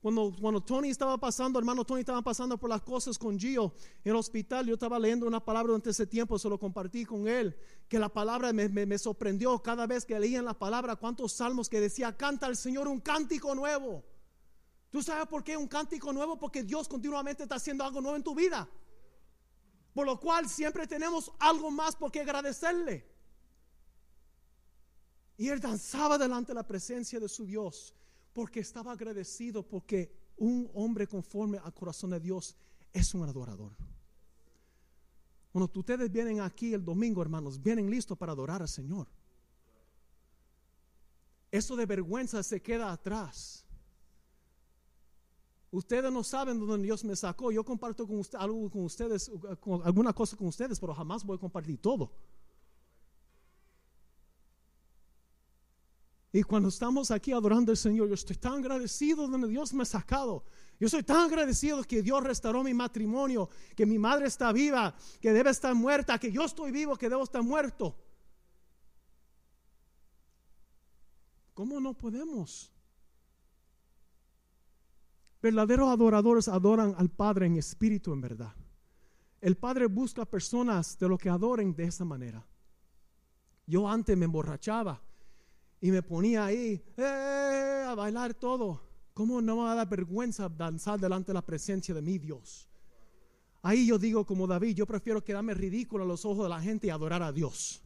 [0.00, 4.10] Cuando, cuando Tony estaba pasando, hermano Tony estaba pasando por las cosas con Gio en
[4.12, 7.58] el hospital, yo estaba leyendo una palabra durante ese tiempo, se lo compartí con él,
[7.88, 11.80] que la palabra me, me, sorprendió cada vez que leían la palabra, cuántos salmos que
[11.80, 14.04] decía, canta al Señor un cántico nuevo.
[14.90, 16.38] ¿Tú sabes por qué un cántico nuevo?
[16.38, 18.68] Porque Dios continuamente está haciendo algo nuevo en tu vida.
[19.92, 23.17] Por lo cual siempre tenemos algo más por qué agradecerle.
[25.38, 27.94] Y él danzaba delante de la presencia de su Dios
[28.34, 32.56] porque estaba agradecido porque un hombre conforme al corazón de Dios
[32.92, 33.72] es un adorador.
[35.52, 39.08] Cuando ustedes vienen aquí el domingo, hermanos, vienen listos para adorar al Señor.
[41.50, 43.64] Eso de vergüenza se queda atrás.
[45.70, 47.52] Ustedes no saben dónde Dios me sacó.
[47.52, 49.30] Yo comparto con usted, algo con ustedes,
[49.84, 52.12] alguna cosa con ustedes, pero jamás voy a compartir todo.
[56.32, 59.82] Y cuando estamos aquí adorando al Señor, yo estoy tan agradecido de donde Dios me
[59.82, 60.44] ha sacado.
[60.78, 65.32] Yo soy tan agradecido que Dios restauró mi matrimonio, que mi madre está viva, que
[65.32, 67.96] debe estar muerta, que yo estoy vivo, que debo estar muerto.
[71.54, 72.70] ¿Cómo no podemos?
[75.40, 78.54] Verdaderos adoradores adoran al Padre en espíritu, en verdad.
[79.40, 82.46] El Padre busca personas de lo que adoren de esa manera.
[83.66, 85.07] Yo antes me emborrachaba
[85.80, 88.82] y me ponía ahí eh, a bailar todo.
[89.14, 92.68] ¿Cómo no me va a dar vergüenza danzar delante de la presencia de mi Dios?
[93.62, 96.86] Ahí yo digo como David, yo prefiero quedarme ridículo a los ojos de la gente
[96.86, 97.82] y adorar a Dios.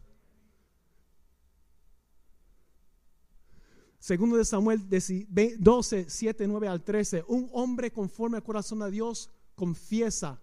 [3.98, 7.24] Segundo de Samuel 12, 7, 9 al 13.
[7.28, 10.42] Un hombre conforme al corazón de Dios confiesa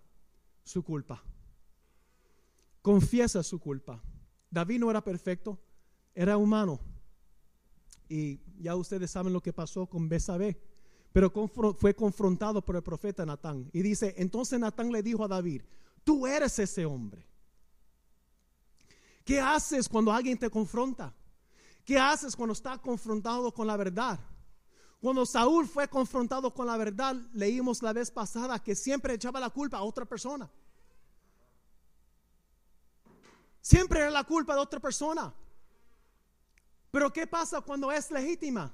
[0.64, 1.22] su culpa.
[2.82, 4.02] Confiesa su culpa.
[4.50, 5.60] David no era perfecto,
[6.16, 6.80] era humano.
[8.10, 10.60] Y ya ustedes saben lo que pasó con Besabé.
[11.14, 11.32] Pero
[11.76, 13.70] fue confrontado por el profeta Natán.
[13.72, 15.62] Y dice, entonces Natán le dijo a David,
[16.04, 17.26] tú eres ese hombre.
[19.24, 21.16] ¿Qué haces cuando alguien te confronta?
[21.86, 24.20] ¿Qué haces cuando estás confrontado con la verdad?
[25.00, 29.50] Cuando Saúl fue confrontado con la verdad, leímos la vez pasada que siempre echaba la
[29.50, 30.52] culpa a otra persona.
[33.62, 35.34] Siempre era la culpa de otra persona.
[36.92, 38.74] Pero ¿qué pasa cuando es legítima?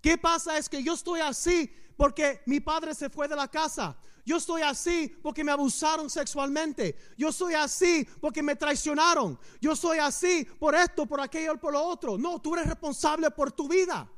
[0.00, 3.96] ¿Qué pasa es que yo estoy así porque mi padre se fue de la casa?
[4.24, 6.96] Yo estoy así porque me abusaron sexualmente.
[7.16, 9.38] Yo soy así porque me traicionaron.
[9.60, 12.16] Yo soy así por esto, por aquello, por lo otro.
[12.16, 14.08] No, tú eres responsable por tu vida.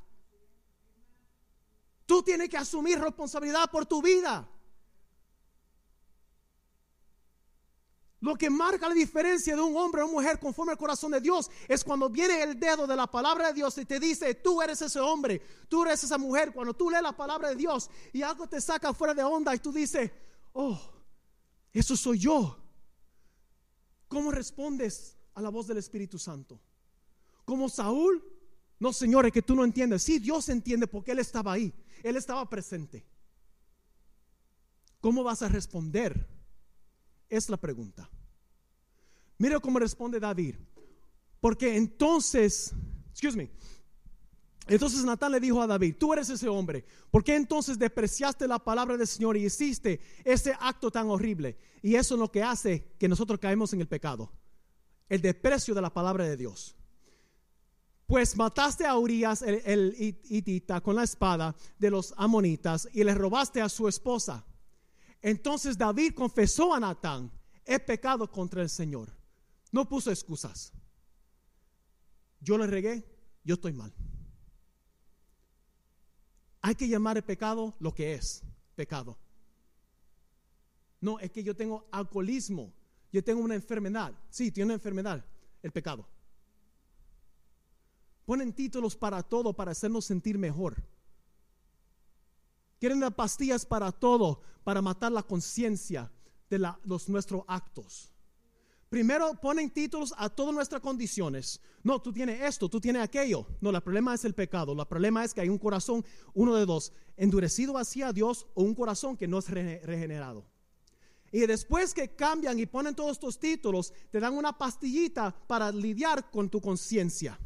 [2.07, 4.47] Tú tienes que asumir responsabilidad por tu vida.
[8.25, 11.21] Lo que marca la diferencia de un hombre o una mujer conforme al corazón de
[11.21, 14.63] Dios es cuando viene el dedo de la palabra de Dios y te dice, tú
[14.63, 16.51] eres ese hombre, tú eres esa mujer.
[16.55, 19.59] Cuando tú lees la palabra de Dios y algo te saca fuera de onda y
[19.59, 20.11] tú dices,
[20.55, 20.81] oh,
[21.71, 22.59] eso soy yo.
[24.09, 26.59] ¿Cómo respondes a la voz del Espíritu Santo?
[27.45, 28.25] Como Saúl,
[28.79, 30.03] no señores, que tú no entiendes.
[30.03, 33.05] Sí, Dios entiende porque Él estaba ahí, Él estaba presente.
[35.03, 36.27] ¿Cómo vas a responder?
[37.29, 38.09] Es la pregunta.
[39.39, 40.57] Mira cómo responde David.
[41.41, 42.75] Porque entonces,
[43.11, 43.51] excuse me,
[44.67, 48.59] entonces Natán le dijo a David, tú eres ese hombre, ¿por qué entonces despreciaste la
[48.59, 51.59] palabra del Señor y hiciste ese acto tan horrible?
[51.83, 54.33] Y eso es lo que hace que nosotros caemos en el pecado,
[55.09, 56.77] el desprecio de la palabra de Dios.
[58.07, 63.15] Pues mataste a Urias, el, el hitita, con la espada de los amonitas y le
[63.15, 64.47] robaste a su esposa.
[65.21, 67.31] Entonces David confesó a Natán,
[67.67, 69.24] he pecado contra el Señor.
[69.75, 70.73] No puso excusas.
[72.39, 73.05] Yo le regué,
[73.43, 73.93] yo estoy mal.
[76.61, 78.45] Hay que llamar el pecado lo que es,
[78.77, 79.19] pecado.
[81.01, 82.73] No, es que yo tengo alcoholismo,
[83.13, 84.15] yo tengo una enfermedad.
[84.31, 85.25] Sí, tiene una enfermedad,
[85.61, 86.07] el pecado.
[88.27, 90.81] Ponen títulos para todo para hacernos sentir mejor.
[92.79, 96.13] Quieren dar pastillas para todo, para matar la conciencia
[96.49, 98.14] de los, nuestros actos.
[98.95, 101.61] Primero ponen títulos a todas nuestras condiciones.
[101.83, 103.45] No, tú tienes esto, tú tienes aquello.
[103.61, 104.73] No, el problema es el pecado.
[104.73, 108.73] El problema es que hay un corazón, uno de dos, endurecido hacia Dios o un
[108.73, 110.47] corazón que no es regenerado.
[111.33, 116.31] Y después que cambian y ponen todos estos títulos, te dan una pastillita para lidiar
[116.31, 117.37] con tu conciencia.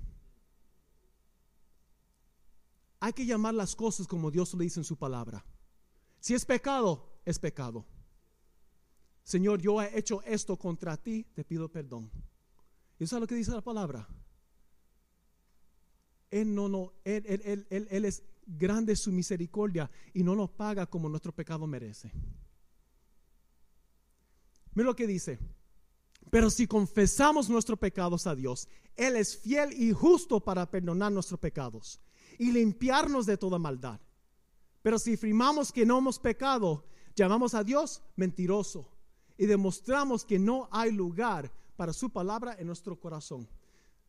[3.00, 5.46] Hay que llamar las cosas como Dios lo dice en su palabra.
[6.20, 7.86] Si es pecado, es pecado.
[9.28, 12.10] Señor, yo he hecho esto contra ti, te pido perdón.
[12.98, 14.08] ¿Y eso es lo que dice la palabra?
[16.30, 17.26] Él no, no, él,
[18.06, 22.10] es grande su misericordia y no nos paga como nuestro pecado merece.
[24.72, 25.38] Mira lo que dice.
[26.30, 28.66] Pero si confesamos nuestros pecados a Dios,
[28.96, 32.00] Él es fiel y justo para perdonar nuestros pecados
[32.38, 34.00] y limpiarnos de toda maldad.
[34.80, 38.94] Pero si afirmamos que no hemos pecado, llamamos a Dios mentiroso
[39.38, 43.48] y demostramos que no hay lugar para su palabra en nuestro corazón.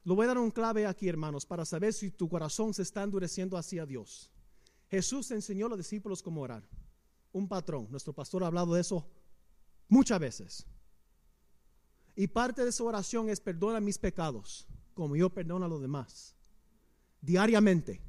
[0.04, 3.04] Lo voy a dar un clave aquí, hermanos, para saber si tu corazón se está
[3.04, 4.32] endureciendo hacia Dios.
[4.90, 6.68] Jesús enseñó a los discípulos cómo orar.
[7.32, 7.88] Un patrón.
[7.92, 9.08] Nuestro pastor ha hablado de eso
[9.88, 10.66] muchas veces.
[12.16, 16.36] Y parte de su oración es perdona mis pecados, como yo perdono a los demás.
[17.22, 18.02] Diariamente.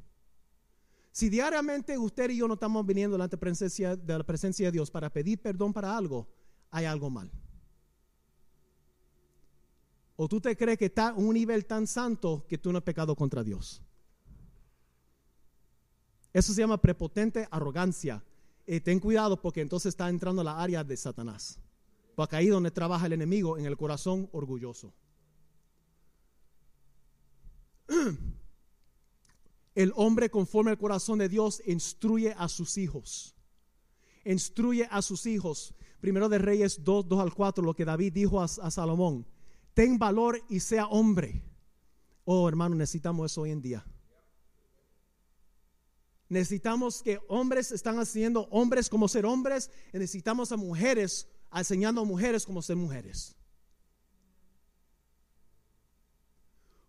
[1.12, 5.12] Si diariamente usted y yo no estamos viniendo delante de la presencia de Dios para
[5.12, 6.39] pedir perdón para algo,
[6.70, 7.30] hay algo mal.
[10.16, 12.84] O tú te crees que está a un nivel tan santo que tú no has
[12.84, 13.80] pecado contra Dios.
[16.32, 18.22] Eso se llama prepotente arrogancia.
[18.66, 21.58] Eh, ten cuidado porque entonces está entrando la área de Satanás.
[22.14, 24.92] Porque ahí donde trabaja el enemigo, en el corazón orgulloso.
[29.74, 33.34] El hombre conforme al corazón de Dios instruye a sus hijos.
[34.24, 35.74] Instruye a sus hijos.
[36.00, 39.26] Primero de Reyes 2, 2 al 4, lo que David dijo a, Salomón.
[39.74, 41.42] Ten valor y sea hombre.
[42.24, 43.86] Oh, hermano, necesitamos eso hoy en día.
[46.28, 49.70] Necesitamos que hombres están haciendo hombres como ser hombres.
[49.92, 53.36] Y necesitamos a mujeres enseñando a mujeres como ser mujeres.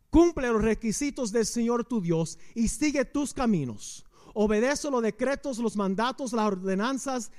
[0.10, 4.06] Cumple los requisitos del Señor tu Dios y sigue tus caminos.
[4.34, 7.32] Obedece los decretos, los mandatos, las ordenanzas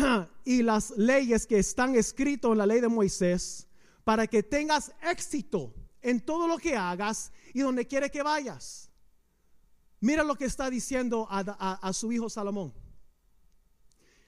[0.44, 3.66] y las leyes que están escritos en la ley de Moisés
[4.04, 8.90] para que tengas éxito en todo lo que hagas y donde quiere que vayas.
[10.00, 12.72] Mira lo que está diciendo a, su hijo Salomón.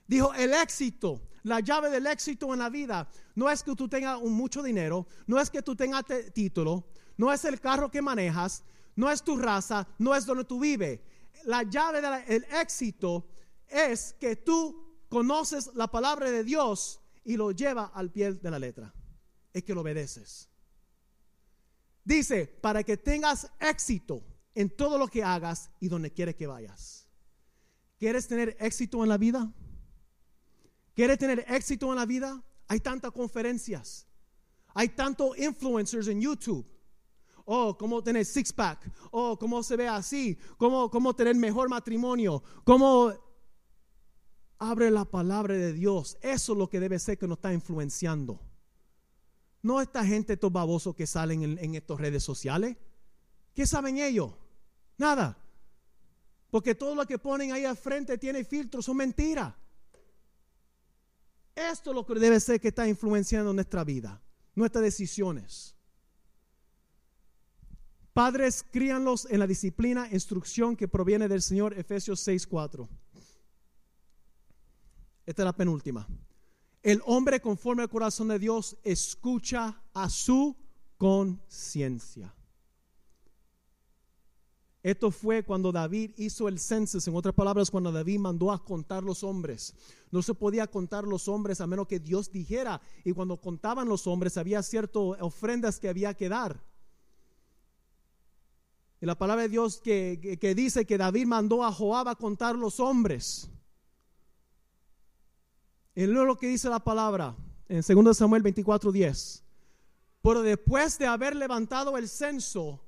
[0.07, 4.21] Dijo, el éxito, la llave del éxito en la vida, no es que tú tengas
[4.21, 6.05] mucho dinero, no es que tú tengas
[6.35, 6.85] título,
[7.17, 8.63] no es el carro que manejas,
[8.95, 11.01] no es tu raza, no es donde tú vives.
[11.45, 13.27] La llave del éxito
[13.67, 18.59] es que tú conoces la palabra de Dios y lo lleva al pie de la
[18.59, 18.95] letra.
[19.53, 20.49] Es que lo obedeces.
[22.03, 27.07] Dice, para que tengas éxito en todo lo que hagas y donde quiere que vayas.
[27.99, 29.53] ¿Quieres tener éxito en la vida?
[30.95, 32.43] ¿Quieres tener éxito en la vida?
[32.69, 34.07] Hay tantas conferencias.
[34.73, 36.67] Hay tantos influencers en YouTube.
[37.45, 38.91] Oh, cómo tener six pack.
[39.11, 40.39] Oh, cómo se ve así.
[40.57, 42.43] Cómo, cómo tener mejor matrimonio.
[42.65, 43.13] Cómo
[44.63, 46.17] abre la palabra de Dios.
[46.23, 48.41] Eso es lo que debe ser que nos está influenciando.
[49.61, 52.77] No esta gente, estos babosos que salen en, en estas redes sociales.
[53.55, 54.33] ¿Qué saben ellos?
[54.97, 55.37] Nada.
[56.51, 59.55] Porque todo lo que ponen ahí al frente tiene filtros, son mentiras.
[61.55, 64.23] Esto es lo que debe ser que está influenciando nuestra vida,
[64.55, 65.75] nuestras decisiones.
[68.13, 72.89] Padres, críanlos en la disciplina, instrucción que proviene del Señor, Efesios 6:4.
[75.27, 76.07] Esta es la penúltima.
[76.83, 80.57] El hombre conforme al corazón de Dios escucha a su
[80.97, 82.35] conciencia.
[84.83, 89.05] Esto fue cuando David hizo el census, en otras palabras, cuando David mandó a contar
[89.05, 89.75] los hombres.
[90.11, 92.81] No se podía contar los hombres a menos que Dios dijera.
[93.05, 96.61] Y cuando contaban los hombres había ciertas ofrendas que había que dar.
[99.01, 102.17] Y la palabra de Dios que, que, que dice que David mandó a Joab a
[102.17, 103.49] contar los hombres.
[105.95, 107.37] Y luego lo que dice la palabra
[107.69, 109.43] en 2 Samuel 24:10.
[110.23, 112.81] Pero después de haber levantado el censo,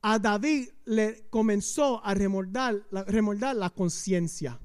[0.00, 4.60] a David le comenzó a remoldar la, remoldar la conciencia.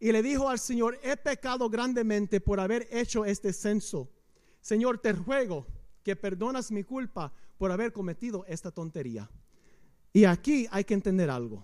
[0.00, 4.10] Y le dijo al Señor, he pecado grandemente por haber hecho este censo.
[4.60, 5.66] Señor, te ruego
[6.02, 9.30] que perdonas mi culpa por haber cometido esta tontería.
[10.12, 11.62] Y aquí hay que entender algo.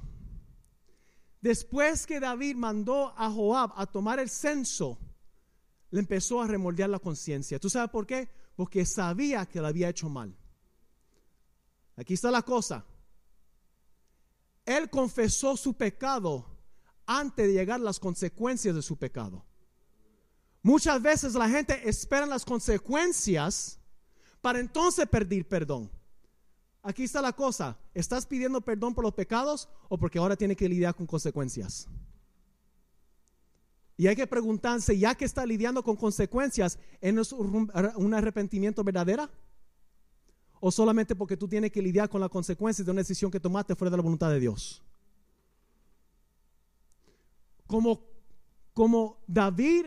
[1.46, 4.98] Después que David mandó a Joab a tomar el censo,
[5.92, 7.60] le empezó a remoldear la conciencia.
[7.60, 8.28] ¿Tú sabes por qué?
[8.56, 10.36] Porque sabía que lo había hecho mal.
[11.94, 12.84] Aquí está la cosa.
[14.64, 16.44] Él confesó su pecado
[17.06, 19.46] antes de llegar las consecuencias de su pecado.
[20.62, 23.78] Muchas veces la gente espera las consecuencias
[24.40, 25.92] para entonces pedir perdón.
[26.86, 27.76] Aquí está la cosa.
[27.94, 31.88] ¿Estás pidiendo perdón por los pecados o porque ahora tiene que lidiar con consecuencias?
[33.96, 39.28] Y hay que preguntarse, ya que está lidiando con consecuencias, ¿es un arrepentimiento verdadero?
[40.60, 43.74] o solamente porque tú tienes que lidiar con las consecuencias de una decisión que tomaste
[43.74, 44.82] fuera de la voluntad de Dios.
[47.66, 48.00] Como,
[48.72, 49.86] como David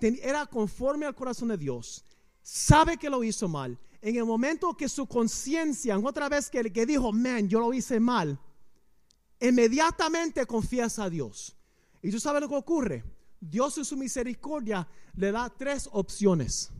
[0.00, 2.04] era conforme al corazón de Dios,
[2.42, 3.78] sabe que lo hizo mal.
[4.00, 7.98] En el momento que su conciencia, otra vez que, que dijo, man, yo lo hice
[7.98, 8.38] mal,
[9.40, 11.56] inmediatamente confiesa a Dios.
[12.02, 13.04] Y tú sabes lo que ocurre.
[13.40, 16.72] Dios en su misericordia le da tres opciones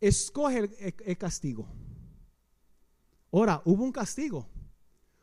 [0.00, 1.66] escoge el, castigo.
[3.32, 4.48] Ahora, hubo un castigo.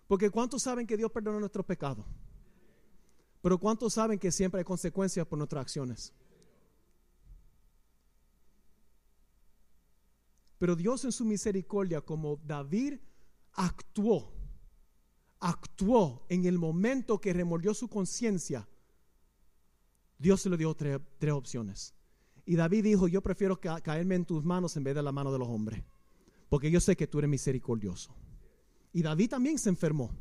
[0.07, 2.05] Porque ¿cuántos saben que Dios perdona nuestros pecados?
[3.41, 6.13] Pero ¿cuántos saben que siempre hay consecuencias por nuestras acciones?
[10.63, 12.93] Pero Dios en su misericordia, como David
[13.51, 14.31] actuó,
[15.41, 18.65] actuó en el momento que remordió su conciencia,
[20.17, 21.93] Dios se le dio tres, opciones.
[22.45, 25.39] Y David dijo, yo prefiero caerme en tus manos en vez de la mano de
[25.39, 25.83] los hombres,
[26.47, 28.15] porque yo sé que tú eres misericordioso.
[28.93, 30.15] Y David también se enfermó.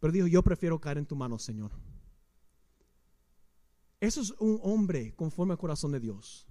[0.00, 1.70] Pero dijo, yo prefiero caer en tu mano, Señor.
[4.00, 6.46] Eso es un hombre conforme al corazón de Dios.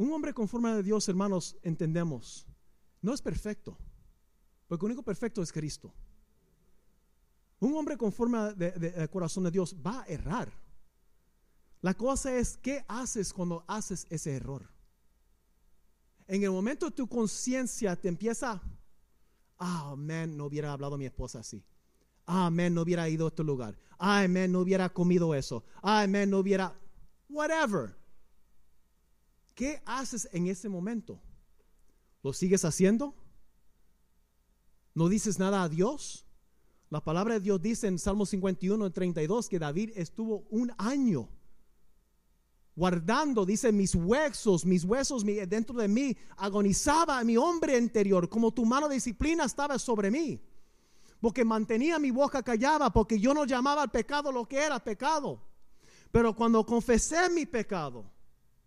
[0.00, 2.46] Un hombre conforme a Dios, hermanos, entendemos,
[3.02, 3.76] no es perfecto,
[4.66, 5.92] porque único perfecto es Cristo.
[7.58, 10.50] Un hombre conforme al corazón de Dios va a errar.
[11.82, 14.70] La cosa es, ¿qué haces cuando haces ese error?
[16.26, 18.58] En el momento tu conciencia te empieza,
[19.58, 21.62] ah, man, no hubiera hablado mi esposa así.
[22.24, 23.76] Ah, man, no hubiera ido a este lugar.
[23.98, 25.62] Ah, man, no hubiera comido eso.
[25.82, 26.74] Ah, man, no hubiera,
[27.28, 27.99] whatever.
[29.60, 31.20] ¿Qué haces en ese momento?
[32.22, 33.14] ¿Lo sigues haciendo?
[34.94, 36.24] ¿No dices nada a Dios?
[36.88, 41.28] La palabra de Dios dice en Salmo 51, 32 que David estuvo un año
[42.74, 48.64] guardando, dice, mis huesos, mis huesos dentro de mí, agonizaba mi hombre interior, como tu
[48.64, 50.40] mano de disciplina estaba sobre mí.
[51.20, 55.46] Porque mantenía mi boca callada, porque yo no llamaba al pecado lo que era pecado.
[56.10, 58.10] Pero cuando confesé mi pecado,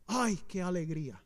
[0.07, 1.21] ay, qué alegría.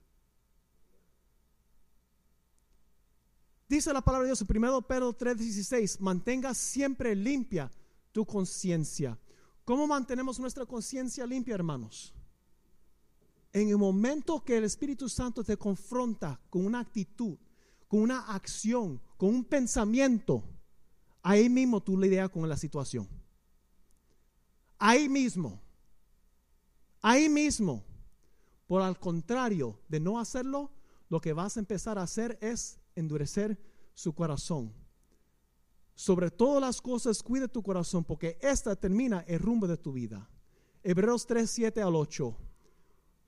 [3.69, 7.71] Dice la palabra de Dios 1 Pedro 3:16, mantenga siempre limpia
[8.11, 9.17] tu conciencia.
[9.65, 12.13] ¿Cómo mantenemos nuestra conciencia limpia, hermanos?
[13.53, 17.37] en el momento que el Espíritu Santo te confronta con una actitud,
[17.87, 20.43] con una acción, con un pensamiento,
[21.23, 23.07] ahí mismo tú lidias con la situación.
[24.77, 25.59] Ahí mismo.
[27.01, 27.83] Ahí mismo.
[28.67, 30.71] Por al contrario de no hacerlo,
[31.09, 33.57] lo que vas a empezar a hacer es endurecer
[33.93, 34.73] su corazón.
[35.95, 40.29] Sobre todas las cosas, cuida tu corazón, porque esta termina el rumbo de tu vida.
[40.83, 42.37] Hebreos 3, 7 al 8.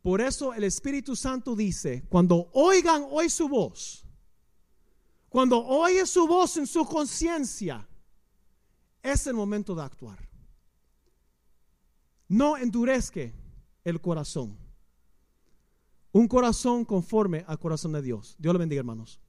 [0.03, 4.05] Por eso el Espíritu Santo dice, cuando oigan hoy su voz,
[5.29, 7.87] cuando oye su voz en su conciencia,
[9.01, 10.29] es el momento de actuar.
[12.27, 13.31] No endurezca
[13.83, 14.68] el corazón.
[16.11, 18.35] Un corazón conforme al corazón de Dios.
[18.39, 19.19] Dios le bendiga, hermanos.